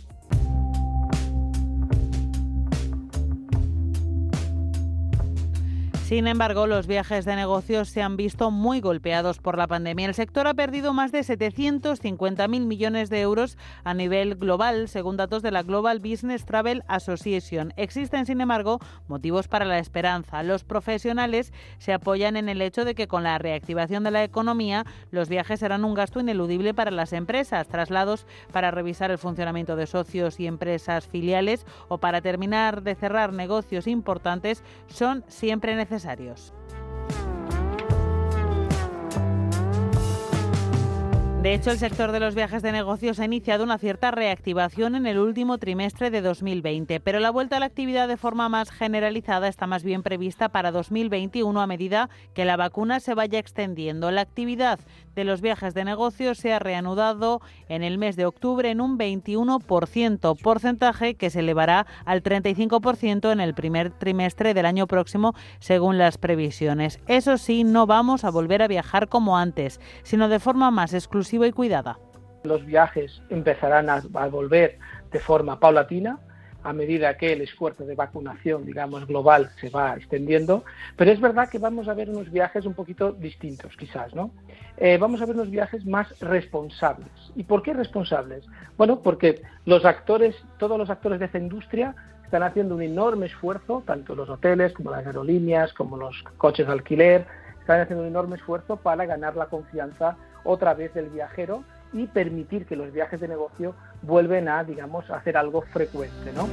[6.07, 10.05] Sin embargo, los viajes de negocios se han visto muy golpeados por la pandemia.
[10.05, 15.43] El sector ha perdido más de 750.000 millones de euros a nivel global, según datos
[15.43, 17.73] de la Global Business Travel Association.
[17.75, 18.79] Existen, sin embargo,
[19.09, 20.43] motivos para la esperanza.
[20.43, 24.85] Los profesionales se apoyan en el hecho de que con la reactivación de la economía,
[25.11, 29.87] los viajes serán un gasto ineludible para las empresas, traslados para revisar el funcionamiento de
[29.87, 35.96] socios y empresas filiales o para terminar de cerrar negocios importantes son siempre necesarios.
[41.47, 45.05] De hecho, el sector de los viajes de negocios ha iniciado una cierta reactivación en
[45.05, 49.47] el último trimestre de 2020, pero la vuelta a la actividad de forma más generalizada
[49.47, 54.11] está más bien prevista para 2021 a medida que la vacuna se vaya extendiendo.
[54.11, 54.79] La actividad
[55.17, 58.99] de los viajes de negocios se ha reanudado en el mes de octubre en un
[58.99, 65.97] 21%, porcentaje que se elevará al 35% en el primer trimestre del año próximo, según
[65.97, 66.99] las previsiones.
[67.07, 71.47] Eso sí, no vamos a volver a viajar como antes, sino de forma más exclusiva
[71.47, 71.97] y cuidada.
[72.43, 74.77] Los viajes empezarán a, a volver
[75.11, 76.19] de forma paulatina
[76.67, 80.65] a medida que el esfuerzo de vacunación, digamos, global se va extendiendo,
[80.97, 84.31] pero es verdad que vamos a ver unos viajes un poquito distintos, quizás, ¿no?
[84.75, 87.07] Eh, vamos a ver unos viajes más responsables.
[87.37, 88.43] ¿Y por qué responsables?
[88.77, 91.95] Bueno, porque los actores, todos los actores de esta industria
[92.25, 96.73] están haciendo un enorme esfuerzo, tanto los hoteles como las aerolíneas, como los coches de
[96.73, 97.25] alquiler,
[97.61, 101.63] están haciendo un enorme esfuerzo para ganar la confianza otra vez del viajero
[101.93, 106.47] y permitir que los viajes de negocio vuelven a, digamos, hacer algo frecuente, ¿no?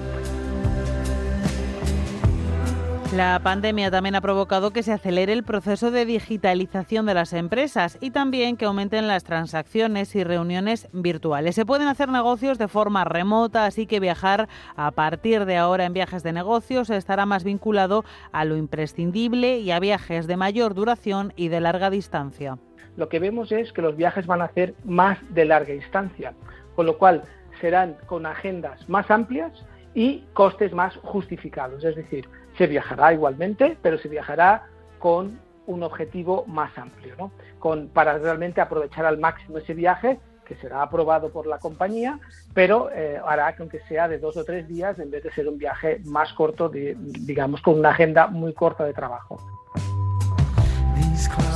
[3.15, 7.97] La pandemia también ha provocado que se acelere el proceso de digitalización de las empresas
[8.01, 11.55] y también que aumenten las transacciones y reuniones virtuales.
[11.55, 15.93] Se pueden hacer negocios de forma remota, así que viajar a partir de ahora en
[15.93, 21.33] viajes de negocios estará más vinculado a lo imprescindible y a viajes de mayor duración
[21.37, 22.59] y de larga distancia.
[22.97, 26.35] Lo que vemos es que los viajes van a ser más de larga distancia,
[26.75, 27.23] con lo cual
[27.61, 29.53] serán con agendas más amplias
[29.95, 31.85] y costes más justificados.
[31.85, 34.67] Es decir, se viajará igualmente, pero se viajará
[34.99, 37.31] con un objetivo más amplio, ¿no?
[37.59, 42.21] con, para realmente aprovechar al máximo ese viaje que será aprobado por la compañía,
[42.53, 45.49] pero eh, hará que aunque sea de dos o tres días, en vez de ser
[45.49, 49.39] un viaje más corto, digamos, con una agenda muy corta de trabajo.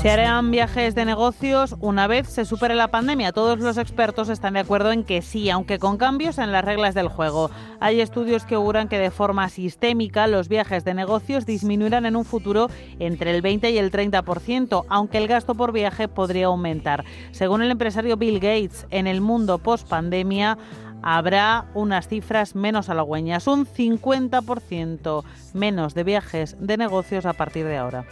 [0.01, 3.33] Se harán viajes de negocios una vez se supere la pandemia.
[3.33, 6.95] Todos los expertos están de acuerdo en que sí, aunque con cambios en las reglas
[6.95, 7.51] del juego.
[7.81, 12.25] Hay estudios que auguran que de forma sistémica los viajes de negocios disminuirán en un
[12.25, 17.05] futuro entre el 20 y el 30%, aunque el gasto por viaje podría aumentar.
[17.33, 20.59] Según el empresario Bill Gates, en el mundo post pandemia
[21.03, 27.77] habrá unas cifras menos halagüeñas, un 50% menos de viajes de negocios a partir de
[27.77, 28.05] ahora.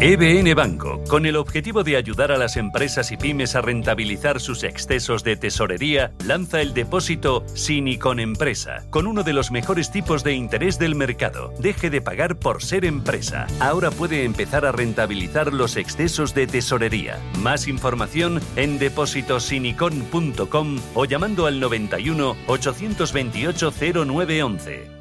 [0.00, 4.64] EBN Banco, con el objetivo de ayudar a las empresas y pymes a rentabilizar sus
[4.64, 10.24] excesos de tesorería, lanza el depósito sin con empresa, con uno de los mejores tipos
[10.24, 11.52] de interés del mercado.
[11.60, 13.46] Deje de pagar por ser empresa.
[13.60, 17.20] Ahora puede empezar a rentabilizar los excesos de tesorería.
[17.38, 23.72] Más información en depósitosinicon.com o llamando al 91 828
[24.06, 24.93] 0911.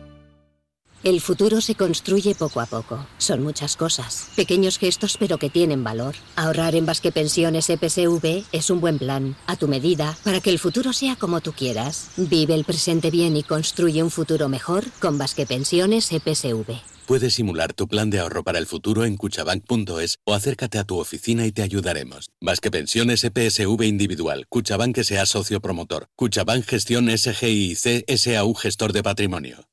[1.04, 3.06] El futuro se construye poco a poco.
[3.18, 4.30] Son muchas cosas.
[4.38, 6.16] Pequeños gestos pero que tienen valor.
[6.38, 10.60] Ahorrar en Basque Pensiones EPSV es un buen plan, a tu medida, para que el
[10.60, 12.12] futuro sea como tú quieras.
[12.16, 16.80] Vive el presente bien y construye un futuro mejor con Basque Pensiones EPSV.
[17.06, 21.00] Puedes simular tu plan de ahorro para el futuro en cuchabank.es o acércate a tu
[21.00, 22.30] oficina y te ayudaremos.
[22.40, 24.46] Basque Pensiones EPSV Individual.
[24.48, 26.08] Cuchabank sea socio promotor.
[26.16, 29.73] Cuchabank Gestión SGIC SAU Gestor de Patrimonio.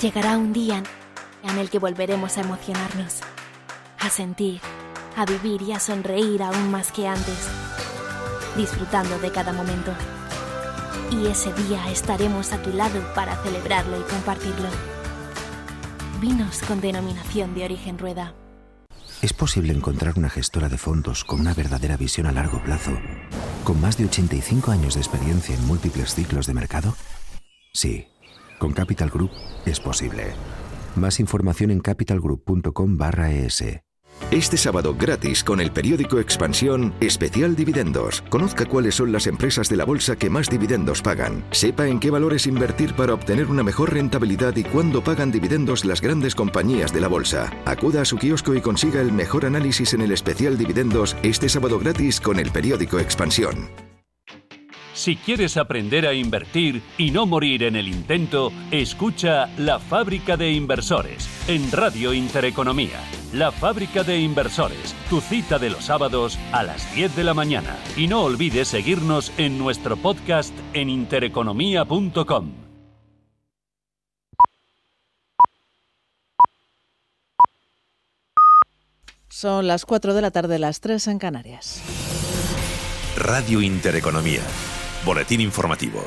[0.00, 0.82] Llegará un día
[1.42, 3.20] en el que volveremos a emocionarnos,
[3.98, 4.60] a sentir,
[5.16, 7.48] a vivir y a sonreír aún más que antes,
[8.58, 9.94] disfrutando de cada momento.
[11.10, 14.68] Y ese día estaremos a tu lado para celebrarlo y compartirlo.
[16.20, 18.34] Vinos con denominación de origen rueda.
[19.22, 22.92] ¿Es posible encontrar una gestora de fondos con una verdadera visión a largo plazo,
[23.64, 26.94] con más de 85 años de experiencia en múltiples ciclos de mercado?
[27.72, 28.08] Sí
[28.58, 29.30] con Capital Group
[29.64, 30.34] es posible.
[30.96, 33.62] Más información en capitalgroup.com barra es.
[34.30, 38.22] Este sábado gratis con el periódico Expansión Especial Dividendos.
[38.28, 41.44] Conozca cuáles son las empresas de la bolsa que más dividendos pagan.
[41.52, 46.00] Sepa en qué valores invertir para obtener una mejor rentabilidad y cuándo pagan dividendos las
[46.00, 47.52] grandes compañías de la bolsa.
[47.66, 51.78] Acuda a su kiosco y consiga el mejor análisis en el Especial Dividendos este sábado
[51.78, 53.85] gratis con el periódico Expansión.
[54.96, 60.52] Si quieres aprender a invertir y no morir en el intento, escucha La Fábrica de
[60.52, 62.98] Inversores en Radio Intereconomía.
[63.34, 67.76] La Fábrica de Inversores, tu cita de los sábados a las 10 de la mañana.
[67.94, 72.52] Y no olvides seguirnos en nuestro podcast en intereconomía.com.
[79.28, 81.82] Son las 4 de la tarde, las 3 en Canarias.
[83.18, 84.40] Radio Intereconomía
[85.06, 86.04] Boletín informativo.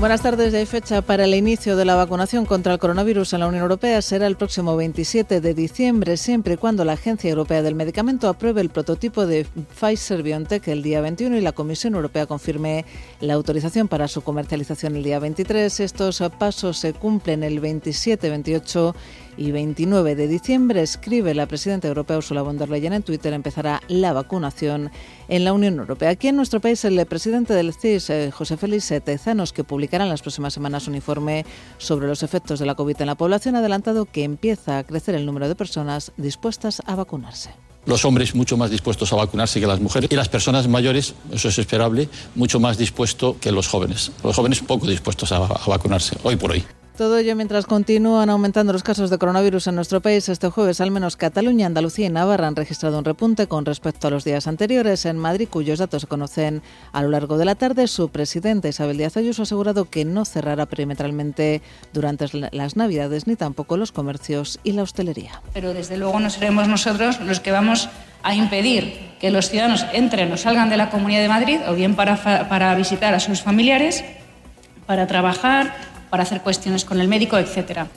[0.00, 0.54] Buenas tardes.
[0.54, 4.00] hay fecha para el inicio de la vacunación contra el coronavirus en la Unión Europea.
[4.00, 8.62] Será el próximo 27 de diciembre, siempre y cuando la Agencia Europea del Medicamento apruebe
[8.62, 9.46] el prototipo de
[9.78, 12.86] Pfizer-BioNTech el día 21 y la Comisión Europea confirme
[13.20, 15.80] la autorización para su comercialización el día 23.
[15.80, 18.94] Estos pasos se cumplen el 27, 28
[19.36, 23.82] y 29 de diciembre, escribe la presidenta europea Ursula von der Leyen en Twitter, empezará
[23.88, 24.90] la vacunación
[25.28, 26.10] en la Unión Europea.
[26.10, 30.10] Aquí en nuestro país, el presidente del CIS, eh, José Félix Tezanos, que publicará en
[30.10, 31.44] las próximas semanas un informe
[31.78, 35.14] sobre los efectos de la COVID en la población, ha adelantado que empieza a crecer
[35.14, 37.50] el número de personas dispuestas a vacunarse
[37.86, 41.48] los hombres mucho más dispuestos a vacunarse que las mujeres y las personas mayores, eso
[41.48, 44.10] es esperable, mucho más dispuestos que los jóvenes.
[44.24, 46.64] Los jóvenes poco dispuestos a vacunarse, hoy por hoy.
[46.96, 50.30] Todo ello mientras continúan aumentando los casos de coronavirus en nuestro país.
[50.30, 54.10] Este jueves, al menos Cataluña, Andalucía y Navarra han registrado un repunte con respecto a
[54.10, 55.04] los días anteriores.
[55.04, 58.96] En Madrid, cuyos datos se conocen a lo largo de la tarde, su presidenta Isabel
[58.96, 61.60] Díaz Ayuso ha asegurado que no cerrará perimetralmente
[61.92, 65.42] durante las Navidades ni tampoco los comercios y la hostelería.
[65.52, 67.90] Pero desde luego no seremos nosotros los que vamos
[68.22, 71.94] a impedir que los ciudadanos entren o salgan de la Comunidad de Madrid o bien
[71.94, 74.02] para, para visitar a sus familiares,
[74.86, 77.88] para trabajar para hacer cuestiones con el médico, etcétera.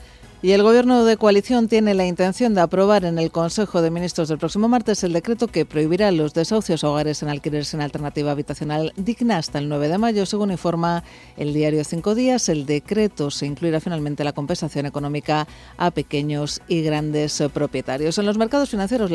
[0.42, 4.30] Y el Gobierno de coalición tiene la intención de aprobar en el Consejo de Ministros
[4.30, 8.32] del próximo martes el decreto que prohibirá los desahucios a hogares en alquiler sin alternativa
[8.32, 10.26] habitacional digna hasta el 9 de mayo.
[10.26, 11.04] Según informa
[11.36, 15.46] el diario Cinco Días, el decreto se incluirá finalmente la compensación económica
[15.76, 18.18] a pequeños y grandes propietarios.
[18.18, 19.12] En los mercados financieros,